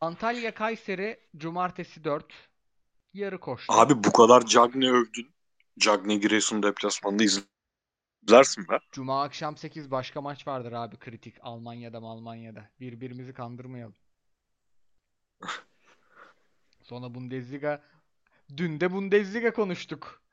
[0.00, 2.32] Antalya Kayseri Cumartesi 4.
[3.12, 3.72] Yarı koştu.
[3.72, 5.34] Abi bu kadar Cagne övdün.
[5.78, 8.78] Cagne Giresun deplasmanında izlersin be.
[8.92, 11.34] Cuma akşam 8 başka maç vardır abi kritik.
[11.40, 12.70] Almanya'da mı Almanya'da.
[12.80, 13.96] Birbirimizi kandırmayalım.
[16.82, 17.82] Sonra Bundesliga.
[18.56, 20.23] Dün de Bundesliga konuştuk.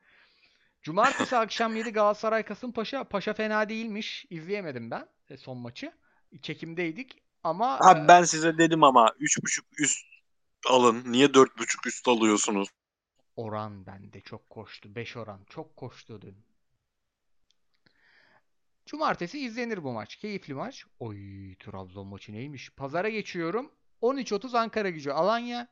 [0.82, 3.04] Cumartesi akşam 7 Galatasaray Kasımpaşa.
[3.04, 4.26] Paşa fena değilmiş.
[4.30, 5.92] İzleyemedim ben e, son maçı.
[6.42, 7.22] Çekimdeydik.
[7.44, 10.06] Ama Abi e, ben size dedim ama 3.5 üst
[10.70, 11.12] alın.
[11.12, 12.68] Niye 4.5 üst alıyorsunuz?
[13.36, 14.94] oran bende çok koştu.
[14.94, 15.40] 5 oran.
[15.50, 16.36] Çok koştu dün.
[18.86, 20.16] Cumartesi izlenir bu maç.
[20.16, 20.84] Keyifli maç.
[21.00, 21.18] Oy
[21.54, 22.70] Trabzon maçı neymiş?
[22.70, 23.72] Pazara geçiyorum.
[24.02, 25.68] 13.30 Ankara Gücü Alanya.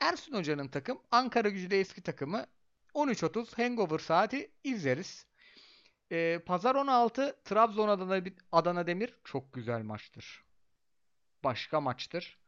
[0.00, 0.98] Ersun Hoca'nın takım.
[1.10, 2.46] Ankara Gücü de eski takımı.
[2.94, 5.26] 13.30 Hangover saati izleriz.
[6.12, 10.44] Ee, Pazar 16 Trabzon Adana, Adana Demir çok güzel maçtır.
[11.44, 12.38] Başka maçtır.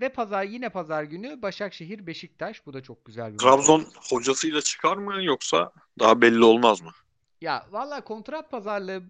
[0.00, 2.66] Ve pazar yine pazar günü Başakşehir Beşiktaş.
[2.66, 3.94] Bu da çok güzel bir maç Trabzon olur.
[4.10, 6.90] hocasıyla çıkar mı yoksa daha belli olmaz mı?
[7.40, 9.02] Ya valla kontrat pazarlığı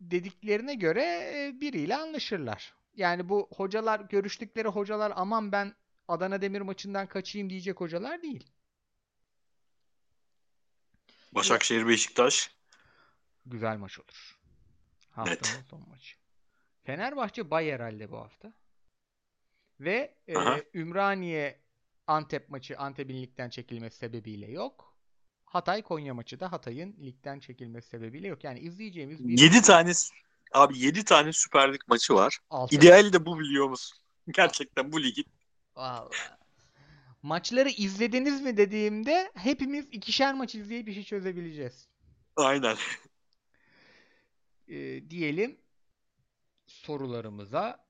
[0.00, 1.02] dediklerine göre
[1.34, 2.74] e, biriyle anlaşırlar.
[2.96, 5.74] Yani bu hocalar görüştükleri hocalar aman ben
[6.08, 8.44] Adana Demir maçından kaçayım diyecek hocalar değil.
[11.32, 12.50] Başakşehir Beşiktaş.
[13.46, 14.38] Güzel maç olur.
[15.10, 15.66] Haftanın Net.
[15.70, 16.16] son maçı.
[16.84, 18.52] Fenerbahçe bay herhalde bu hafta.
[19.80, 20.60] Ve e, Aha.
[20.74, 21.60] Ümraniye
[22.06, 24.96] Antep maçı Antep'in ligden çekilmesi sebebiyle yok.
[25.44, 28.44] Hatay Konya maçı da Hatay'ın ligden çekilmesi sebebiyle yok.
[28.44, 29.92] Yani izleyeceğimiz bir 7 tane
[30.52, 32.38] abi 7 tane Süper Lig maçı var.
[32.50, 33.98] altı- İdeal de bu biliyor musun?
[34.32, 35.26] Gerçekten bu ligin.
[35.76, 36.08] Vallahi.
[37.22, 41.88] Maçları izlediniz mi dediğimde hepimiz ikişer maç izleyip işi çözebileceğiz.
[42.36, 42.76] Aynen.
[44.68, 45.58] Ee, diyelim
[46.66, 47.86] sorularımıza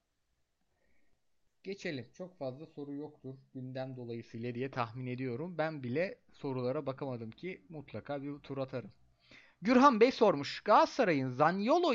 [1.63, 2.07] geçelim.
[2.13, 5.59] Çok fazla soru yoktur gündem dolayısıyla diye tahmin ediyorum.
[5.59, 8.93] Ben bile sorulara bakamadım ki mutlaka bir tur atarım.
[9.63, 10.61] Gürhan Bey sormuş.
[10.61, 11.95] Galatasaray'ın Zaniolo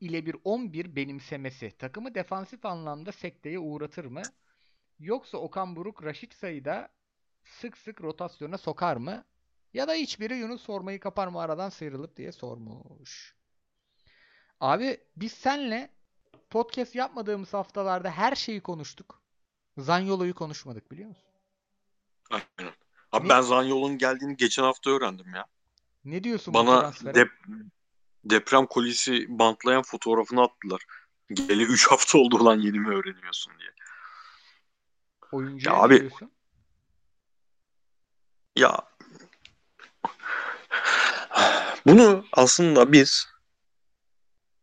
[0.00, 4.22] ile bir 11 benimsemesi takımı defansif anlamda sekteye uğratır mı?
[5.00, 6.88] Yoksa Okan Buruk Raşit Sayı'da
[7.44, 9.24] sık sık rotasyona sokar mı?
[9.74, 13.36] Ya da hiçbiri Yunus sormayı kapar mı aradan sıyrılıp diye sormuş.
[14.60, 15.90] Abi biz senle
[16.50, 19.22] podcast yapmadığımız haftalarda her şeyi konuştuk.
[19.78, 21.28] Zanyolo'yu konuşmadık biliyor musun?
[22.30, 22.72] Aynen.
[23.12, 25.46] Abi Ne- ben Zanyol'un geldiğini geçen hafta öğrendim ya.
[26.04, 27.14] Ne diyorsun bu Bana transfere?
[27.14, 27.70] dep-
[28.24, 30.86] deprem kolisi bantlayan fotoğrafını attılar.
[31.32, 33.70] Geli 3 hafta oldu lan yeni mi öğreniyorsun diye.
[35.32, 36.32] Oyuncuya Ya abi- diyorsun?
[38.56, 38.82] Ya
[41.86, 43.28] bunu aslında biz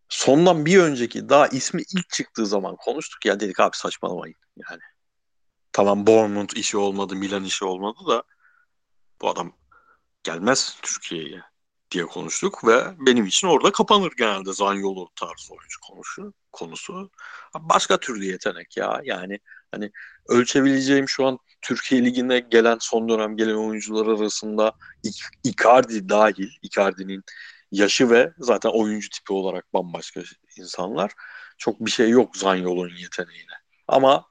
[0.10, 4.36] sondan bir önceki daha ismi ilk çıktığı zaman konuştuk ya dedik abi saçmalamayın
[4.70, 4.82] yani.
[5.72, 8.24] Tamam Bournemouth işi olmadı, Milan işi olmadı da
[9.22, 9.54] bu adam
[10.24, 11.42] gelmez Türkiye'ye
[11.92, 17.12] diye konuştuk ve benim için orada kapanır genelde Zanyolu tarzı oyuncu konuşu, konusu.
[17.60, 19.40] Başka türlü yetenek ya yani
[19.72, 19.92] hani
[20.28, 24.74] ölçebileceğim şu an Türkiye Ligi'ne gelen son dönem gelen oyuncular arasında
[25.44, 27.24] Icardi dahil, Icardi'nin
[27.72, 30.22] yaşı ve zaten oyuncu tipi olarak bambaşka
[30.58, 31.12] insanlar.
[31.58, 33.54] Çok bir şey yok Zanyolu'nun yeteneğine.
[33.88, 34.26] Ama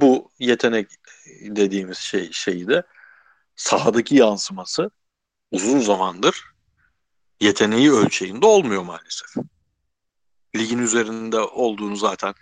[0.00, 0.90] bu yetenek
[1.42, 2.82] dediğimiz şey şeyi de
[3.56, 4.90] sahadaki yansıması
[5.50, 6.44] uzun zamandır
[7.40, 9.28] yeteneği ölçeğinde olmuyor maalesef.
[10.56, 12.34] Ligin üzerinde olduğunu zaten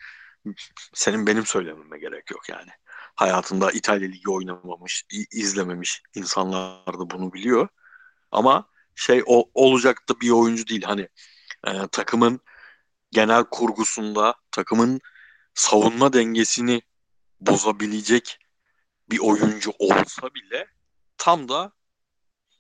[0.95, 2.71] senin benim söylememe gerek yok yani.
[3.15, 7.69] Hayatında İtalya Ligi oynamamış, izlememiş insanlar da bunu biliyor.
[8.33, 10.83] Ama şey o, olacak da bir oyuncu değil.
[10.83, 11.09] Hani
[11.67, 12.41] e, takımın
[13.11, 15.01] genel kurgusunda takımın
[15.55, 16.83] savunma dengesini
[17.41, 18.39] bozabilecek
[19.11, 20.67] bir oyuncu olsa bile
[21.19, 21.73] tam da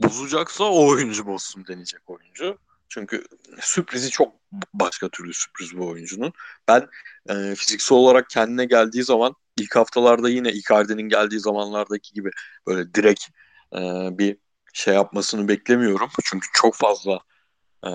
[0.00, 2.58] bozacaksa o oyuncu bozsun denecek oyuncu.
[2.90, 3.24] Çünkü
[3.60, 4.34] sürprizi çok
[4.74, 6.32] başka türlü sürpriz bu oyuncunun.
[6.68, 6.88] Ben
[7.28, 12.30] e, fiziksel olarak kendine geldiği zaman ilk haftalarda yine Icardi'nin geldiği zamanlardaki gibi
[12.66, 13.24] böyle direkt
[13.74, 13.78] e,
[14.18, 14.36] bir
[14.72, 16.08] şey yapmasını beklemiyorum.
[16.24, 17.20] Çünkü çok fazla
[17.86, 17.90] e,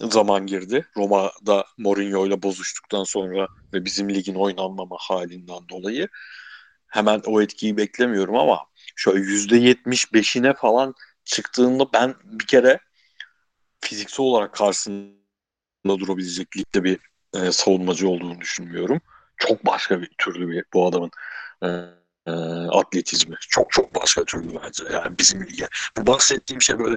[0.00, 0.86] zaman girdi.
[0.96, 6.08] Roma'da Mourinho ile bozuştuktan sonra ve bizim ligin oynanmama halinden dolayı
[6.88, 8.58] hemen o etkiyi beklemiyorum ama
[8.96, 10.94] şöyle %75'ine falan
[11.24, 12.80] çıktığında ben bir kere
[13.80, 15.18] fiziksel olarak karşısında
[15.84, 16.98] durabilecek ligde bir
[17.34, 19.00] e, savunmacı olduğunu düşünmüyorum.
[19.36, 21.10] Çok başka bir türlü bir bu adamın
[21.62, 21.68] e,
[22.26, 22.32] e,
[22.70, 23.36] atletizmi.
[23.40, 24.84] Çok çok başka türlü bence.
[24.92, 25.68] Yani bizim lige.
[25.96, 26.96] Bu bahsettiğim şey böyle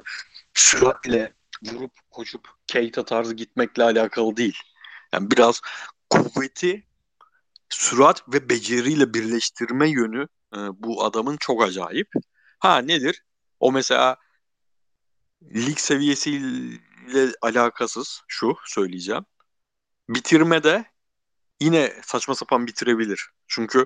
[0.53, 4.57] süratle vurup koşup Keita tarzı gitmekle alakalı değil.
[5.13, 5.61] Yani biraz
[6.09, 6.83] kuvveti
[7.69, 12.07] sürat ve beceriyle birleştirme yönü e, bu adamın çok acayip.
[12.59, 13.23] Ha nedir?
[13.59, 14.17] O mesela
[15.43, 19.25] lig seviyesiyle alakasız şu söyleyeceğim.
[20.09, 20.85] Bitirmede
[21.61, 23.29] yine saçma sapan bitirebilir.
[23.47, 23.85] Çünkü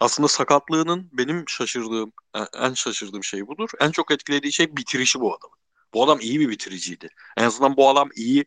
[0.00, 3.70] aslında sakatlığının benim şaşırdığım, e, en şaşırdığım şey budur.
[3.80, 5.58] En çok etkilediği şey bitirişi bu adamın.
[5.94, 7.08] Bu adam iyi bir bitiriciydi.
[7.36, 8.46] En azından bu adam iyi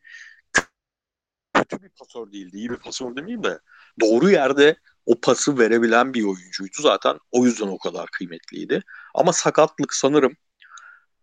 [1.53, 2.57] kötü bir pasör değildi.
[2.57, 3.59] İyi bir pasör demeyeyim de
[4.01, 6.81] doğru yerde o pası verebilen bir oyuncuydu.
[6.81, 8.81] Zaten o yüzden o kadar kıymetliydi.
[9.15, 10.37] Ama sakatlık sanırım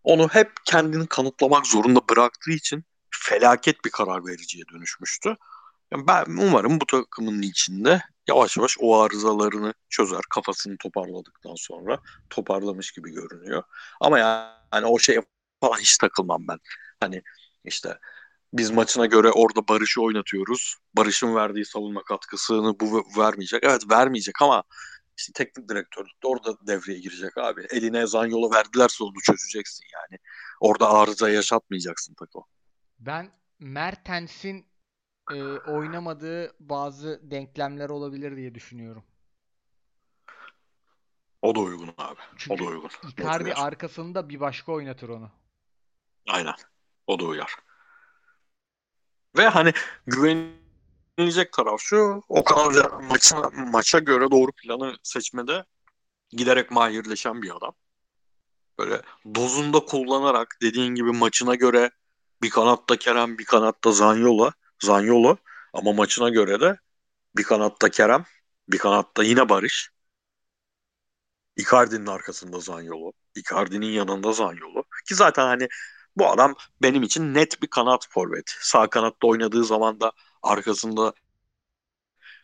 [0.07, 5.37] onu hep kendini kanıtlamak zorunda bıraktığı için felaket bir karar vericiye dönüşmüştü.
[5.93, 11.99] Yani ben umarım bu takımın içinde yavaş yavaş o arızalarını çözer kafasını toparladıktan sonra
[12.31, 13.63] toparlamış gibi görünüyor.
[14.01, 15.23] Ama yani o şeye
[15.61, 16.59] falan hiç takılmam ben.
[17.01, 17.23] Hani
[17.65, 17.99] işte
[18.53, 20.77] biz maçına göre orada Barış'ı oynatıyoruz.
[20.97, 23.65] Barış'ın verdiği savunma katkısını bu vermeyecek.
[23.65, 24.63] Evet vermeyecek ama
[25.17, 27.67] işte teknik direktörlük de orada devreye girecek abi.
[27.71, 30.19] Eline Zanyol'u verdilerse onu çözeceksin yani.
[30.61, 32.43] Orada arıza yaşatmayacaksın takım.
[32.99, 34.67] Ben Mertens'in
[35.33, 39.05] e, oynamadığı bazı denklemler olabilir diye düşünüyorum.
[41.43, 42.21] O da uygun abi.
[42.37, 42.91] Çünkü o da uygun.
[43.13, 45.31] Icardi arkasında bir başka oynatır onu.
[46.29, 46.55] Aynen.
[47.07, 47.57] O da uyar.
[49.37, 49.73] Ve hani
[51.17, 55.65] güvenilecek taraf şu o kadar maça, maça göre doğru planı seçmede
[56.31, 57.75] giderek mahirleşen bir adam.
[58.79, 59.03] Böyle
[59.35, 61.91] dozunda kullanarak dediğin gibi maçına göre
[62.43, 64.53] bir kanatta Kerem bir kanatta Zanyola
[64.83, 65.37] Zanyola
[65.73, 66.77] ama maçına göre de
[67.37, 68.25] bir kanatta Kerem
[68.69, 69.91] bir kanatta yine Barış
[71.57, 73.13] Icardi'nin arkasında Zanyolu.
[73.35, 74.85] Icardi'nin yanında Zanyolu.
[75.09, 75.69] Ki zaten hani
[76.17, 78.57] bu adam benim için net bir kanat forvet.
[78.61, 80.13] Sağ kanatta oynadığı zaman da
[80.47, 81.13] arkasında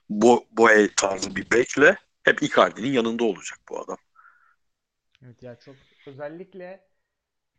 [0.09, 3.97] bu Boe tarzı bir bekle hep Icardi'nin yanında olacak bu adam.
[5.25, 5.75] Evet ya çok
[6.07, 6.89] özellikle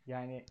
[0.06, 0.44] yani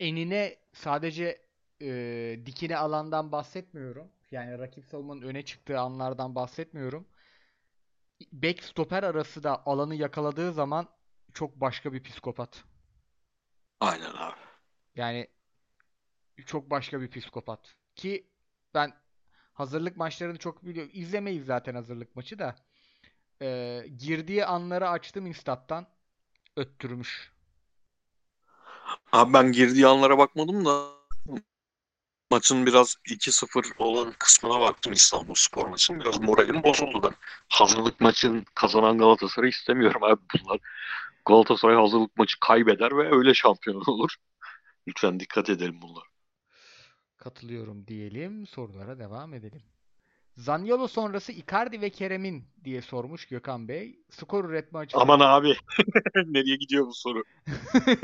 [0.00, 1.46] enine sadece
[1.82, 4.08] e, dikine alandan bahsetmiyorum.
[4.30, 7.06] Yani rakip savunmanın öne çıktığı anlardan bahsetmiyorum.
[8.32, 10.88] Back stoper arası da alanı yakaladığı zaman
[11.34, 12.64] çok başka bir psikopat.
[13.80, 14.40] Aynen abi.
[14.96, 15.28] Yani
[16.46, 17.74] çok başka bir psikopat.
[17.96, 18.26] Ki
[18.74, 18.92] ben
[19.54, 20.90] hazırlık maçlarını çok biliyorum.
[20.94, 22.56] İzlemeyiz zaten hazırlık maçı da.
[23.42, 25.86] Ee, girdiği anları açtım Instat'tan.
[26.56, 27.32] Öttürmüş.
[29.12, 30.94] Abi ben girdiği anlara bakmadım da
[32.30, 36.00] maçın biraz 2-0 olan kısmına baktım İstanbul Spor maçının.
[36.00, 37.14] Biraz moralim bozuldu ben.
[37.48, 40.60] Hazırlık maçın kazanan Galatasaray istemiyorum abi bunlar.
[41.26, 44.16] Galatasaray hazırlık maçı kaybeder ve öyle şampiyon olur.
[44.88, 46.13] Lütfen dikkat edelim bunlar.
[47.24, 48.46] Katılıyorum diyelim.
[48.46, 49.62] Sorulara devam edelim.
[50.36, 53.98] Zaniolo sonrası Icardi ve Kerem'in diye sormuş Gökhan Bey.
[54.10, 55.02] Skor üretme açısından...
[55.02, 55.54] Aman abi.
[56.26, 57.24] Nereye gidiyor bu soru?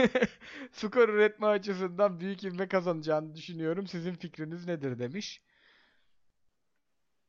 [0.73, 3.87] Skor üretme açısından büyük ivme kazanacağını düşünüyorum.
[3.87, 5.43] Sizin fikriniz nedir demiş.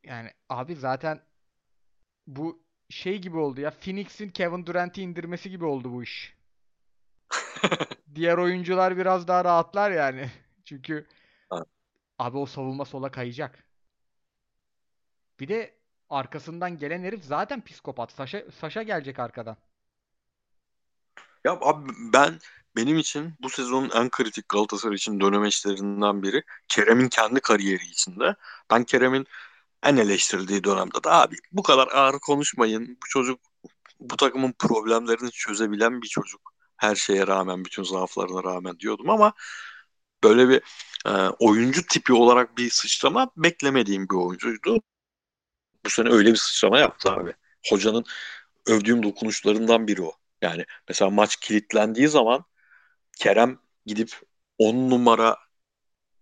[0.04, 1.20] Yani abi zaten
[2.26, 3.70] bu şey gibi oldu ya.
[3.70, 6.36] Phoenix'in Kevin Durant'i indirmesi gibi oldu bu iş.
[8.14, 10.30] Diğer oyuncular biraz daha rahatlar yani.
[10.64, 11.06] Çünkü
[12.22, 13.64] abi o savunma sola kayacak.
[15.40, 15.74] Bir de
[16.10, 18.12] arkasından gelen herif zaten psikopat.
[18.12, 19.56] Saşa, Saşa gelecek arkadan.
[21.44, 22.38] Ya abi ben
[22.76, 28.36] benim için bu sezonun en kritik Galatasaray için dönemeçlerinden biri Kerem'in kendi kariyeri içinde.
[28.70, 29.26] Ben Kerem'in
[29.82, 32.98] en eleştirildiği dönemde de abi bu kadar ağır konuşmayın.
[33.02, 33.40] Bu çocuk
[34.00, 36.52] bu takımın problemlerini çözebilen bir çocuk.
[36.76, 39.32] Her şeye rağmen, bütün zaaflarına rağmen diyordum ama
[40.24, 40.62] böyle bir
[41.06, 44.82] e, oyuncu tipi olarak bir sıçrama beklemediğim bir oyuncuydu.
[45.84, 47.34] Bu sene öyle bir sıçrama yaptı abi.
[47.70, 48.04] Hocanın
[48.66, 50.12] övdüğüm dokunuşlarından biri o.
[50.42, 52.44] Yani mesela maç kilitlendiği zaman
[53.18, 54.20] Kerem gidip
[54.58, 55.36] 10 numara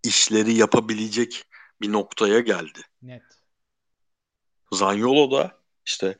[0.02, 1.44] işleri yapabilecek
[1.80, 2.80] bir noktaya geldi.
[3.02, 3.22] Net.
[4.72, 6.18] Zaniolo da işte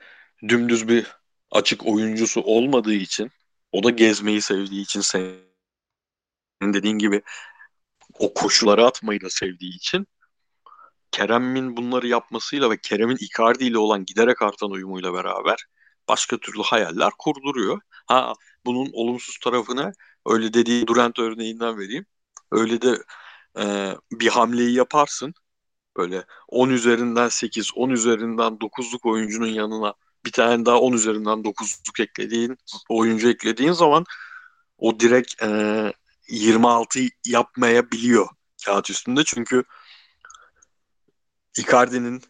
[0.49, 1.07] dümdüz bir
[1.51, 3.31] açık oyuncusu olmadığı için
[3.73, 5.45] o da gezmeyi sevdiği için senin
[6.63, 7.23] dediğin gibi
[8.21, 10.07] o koşuları atmayı da sevdiği için
[11.13, 15.67] Kerem'in bunları yapmasıyla ve Kerem'in Icardi ile olan giderek artan uyumuyla beraber
[16.09, 17.81] başka türlü hayaller kurduruyor.
[18.07, 18.33] Ha
[18.67, 19.93] bunun olumsuz tarafını
[20.27, 22.07] öyle dediği Durant örneğinden vereyim.
[22.53, 22.99] Öyle de
[23.59, 25.35] e, bir hamleyi yaparsın.
[25.97, 29.95] Böyle 10 üzerinden 8, 10 üzerinden 9'luk oyuncunun yanına
[30.25, 32.57] bir tane daha 10 üzerinden 9'luk eklediğin
[32.89, 34.05] oyuncu eklediğin zaman
[34.79, 35.93] o direkt e,
[36.31, 38.29] 26 yapmayabiliyor
[38.65, 39.25] kağıt üstünde.
[39.25, 39.65] Çünkü
[41.59, 42.23] Icardi'nin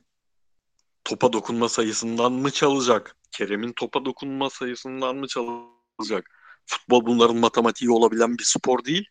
[1.04, 3.16] topa dokunma sayısından mı çalacak?
[3.30, 6.30] Kerem'in topa dokunma sayısından mı çalacak?
[6.66, 9.04] Futbol bunların matematiği olabilen bir spor değil.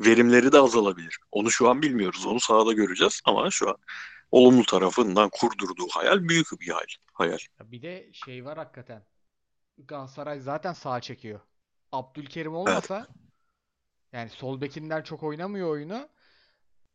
[0.00, 1.18] Verimleri de azalabilir.
[1.32, 2.26] Onu şu an bilmiyoruz.
[2.26, 3.76] Onu sahada göreceğiz ama şu an
[4.30, 6.86] olumlu tarafından kurdurduğu hayal büyük bir hayal.
[7.12, 7.38] hayal.
[7.60, 9.06] Ya bir de şey var hakikaten.
[9.78, 11.40] Galatasaray zaten sağ çekiyor.
[11.92, 13.06] Abdülkerim olmasa
[14.12, 16.08] yani sol bekinden çok oynamıyor oyunu.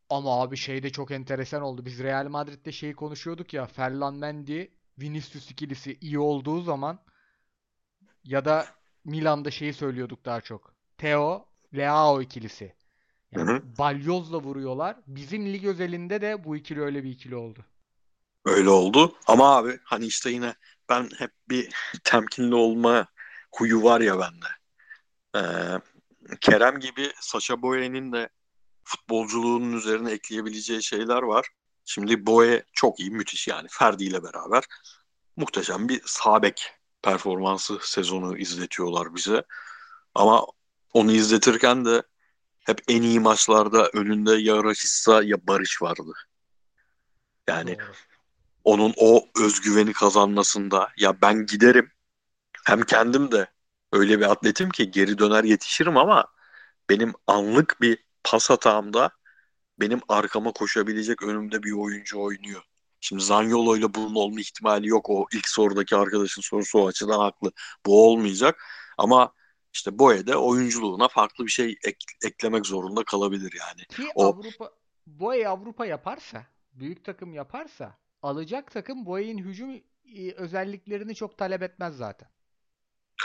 [0.10, 1.86] Ama abi şey de çok enteresan oldu.
[1.86, 3.66] Biz Real Madrid'de şeyi konuşuyorduk ya.
[3.66, 4.66] Ferland Mendy,
[5.00, 7.00] Vinicius ikilisi iyi olduğu zaman
[8.24, 8.68] ya da
[9.06, 10.74] Milan'da şeyi söylüyorduk daha çok.
[10.98, 11.46] Theo,
[11.76, 12.76] Leao ikilisi.
[13.32, 13.64] Yani Hı hı.
[13.64, 14.98] balyozla vuruyorlar.
[15.08, 17.66] Bizim lig özelinde de bu ikili öyle bir ikili oldu.
[18.46, 19.16] Öyle oldu.
[19.28, 20.56] Ama abi hani işte yine
[20.90, 21.70] ben hep bir
[22.04, 23.08] temkinli olma
[23.56, 24.46] huyu var ya bende.
[25.36, 25.42] Ee,
[26.42, 28.30] Kerem gibi Sacha Boey'nin de
[28.84, 31.48] futbolculuğunun üzerine ekleyebileceği şeyler var.
[31.86, 33.68] Şimdi Boye çok iyi, müthiş yani.
[33.72, 34.64] Ferdi ile beraber
[35.36, 36.72] muhteşem bir sağ bek
[37.02, 39.44] performansı sezonu izletiyorlar bize.
[40.16, 40.46] Ama
[40.94, 42.04] onu izletirken de
[42.60, 46.14] hep en iyi maçlarda önünde ya Raşitsa ya Barış vardı.
[47.48, 47.92] Yani Doğru.
[48.64, 51.92] onun o özgüveni kazanmasında ya ben giderim
[52.66, 53.48] hem kendim de
[53.94, 56.26] öyle bir atletim ki geri döner yetişirim ama
[56.90, 59.12] benim anlık bir pas hatamda
[59.80, 62.62] benim arkama koşabilecek önümde bir oyuncu oynuyor.
[63.02, 65.10] Şimdi Zaniolo ile bunun olma ihtimali yok.
[65.10, 67.52] O ilk sorudaki arkadaşın sorusu o açıdan haklı.
[67.86, 68.64] Bu olmayacak.
[68.98, 69.34] Ama
[69.74, 73.82] işte Boye de oyunculuğuna farklı bir şey ek- eklemek zorunda kalabilir yani.
[73.90, 74.72] Ki O Avrupa
[75.08, 79.82] Boye Avrupa yaparsa, büyük takım yaparsa alacak takım Boye'nin hücum
[80.16, 82.30] e, özelliklerini çok talep etmez zaten.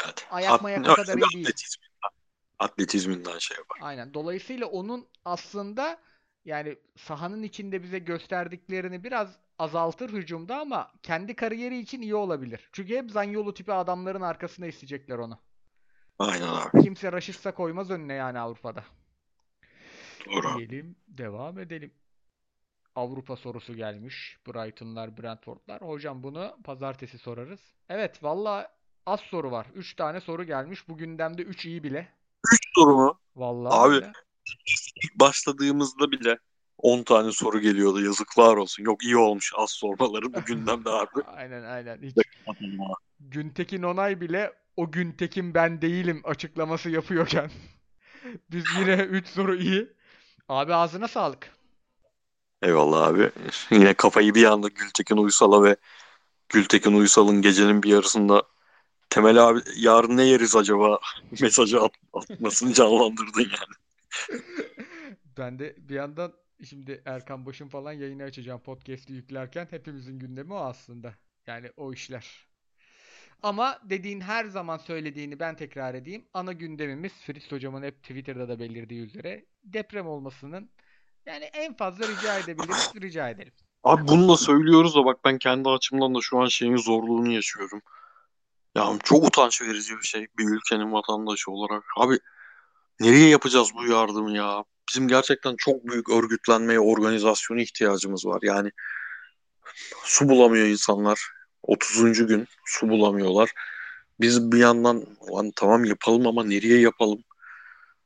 [0.05, 1.47] Evet, Ayak at- mayak o kadar iyi değil.
[1.47, 2.11] atletizminden,
[2.59, 3.79] atletizminden şey yapar.
[3.81, 4.15] Aynen.
[4.15, 5.99] Dolayısıyla onun aslında
[6.45, 12.69] yani sahanın içinde bize gösterdiklerini biraz azaltır hücumda ama kendi kariyeri için iyi olabilir.
[12.73, 15.39] Çünkü hep Zaniolo tipi adamların arkasına isteyecekler onu.
[16.19, 16.83] Aynen abi.
[16.83, 18.85] Kimse Raşitsa koymaz önüne yani Avrupa'da.
[20.27, 20.59] Doğru.
[20.59, 21.95] Diyelim, devam edelim.
[22.95, 24.39] Avrupa sorusu gelmiş.
[24.47, 25.81] Brighton'lar, Brentford'lar.
[25.83, 27.61] Hocam bunu pazartesi sorarız.
[27.89, 28.75] Evet, valla
[29.07, 29.67] az soru var.
[29.75, 30.89] 3 tane soru gelmiş.
[30.89, 32.09] Bu gündemde 3 iyi bile.
[32.75, 33.19] Soru mu?
[33.37, 34.13] Vallahi Abi öyle.
[35.05, 36.39] ilk başladığımızda bile
[36.79, 38.05] 10 tane soru geliyordu.
[38.05, 38.83] Yazıklar olsun.
[38.85, 41.23] Yok iyi olmuş az sormaları bu gündemde abi.
[41.27, 41.99] Aynen aynen.
[42.03, 42.17] Hiç.
[43.21, 47.51] Güntekin Onay bile o Güntekin ben değilim açıklaması yapıyorken
[48.51, 49.89] biz yine 3 soru iyi.
[50.49, 51.51] Abi ağzına sağlık.
[52.63, 53.31] Eyvallah abi.
[53.71, 55.77] Yine kafayı bir anda Gültekin Uysal'a ve
[56.49, 58.43] Gültekin Uysal'ın gecenin bir yarısında
[59.13, 60.99] Temel abi yarın ne yeriz acaba
[61.41, 64.41] mesajı at, atmasını canlandırdın yani.
[65.39, 66.33] Ben de bir yandan
[66.69, 71.15] şimdi Erkan Baş'ın falan yayını açacağım podcast'i yüklerken hepimizin gündemi o aslında.
[71.47, 72.47] Yani o işler.
[73.43, 76.25] Ama dediğin her zaman söylediğini ben tekrar edeyim.
[76.35, 80.71] Ana gündemimiz Fritz hocamın hep Twitter'da da belirdiği üzere deprem olmasının
[81.27, 83.53] yani en fazla rica edebiliriz, rica edelim.
[83.85, 87.83] Abi bunu da söylüyoruz da bak ben kendi açımdan da şu an şeyin zorluğunu yaşıyorum.
[88.77, 91.85] Ya çok utanç verici bir şey bir ülkenin vatandaşı olarak.
[91.97, 92.19] Abi
[93.01, 94.65] nereye yapacağız bu yardımı ya?
[94.91, 98.39] Bizim gerçekten çok büyük örgütlenmeye, organizasyona ihtiyacımız var.
[98.43, 98.71] Yani
[100.05, 101.21] su bulamıyor insanlar.
[101.63, 102.27] 30.
[102.27, 103.51] gün su bulamıyorlar.
[104.21, 107.25] Biz bir yandan "Lan tamam yapalım ama nereye yapalım?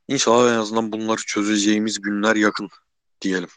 [0.08, 2.68] İnşallah en azından bunları çözeceğimiz günler yakın
[3.22, 3.48] diyelim.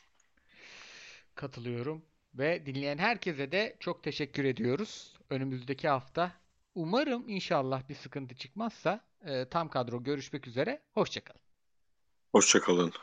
[1.35, 2.01] Katılıyorum
[2.33, 5.13] ve dinleyen herkese de çok teşekkür ediyoruz.
[5.29, 6.31] Önümüzdeki hafta
[6.75, 10.81] umarım inşallah bir sıkıntı çıkmazsa e, tam kadro görüşmek üzere.
[10.93, 11.41] Hoşçakalın.
[12.31, 12.93] Hoşçakalın.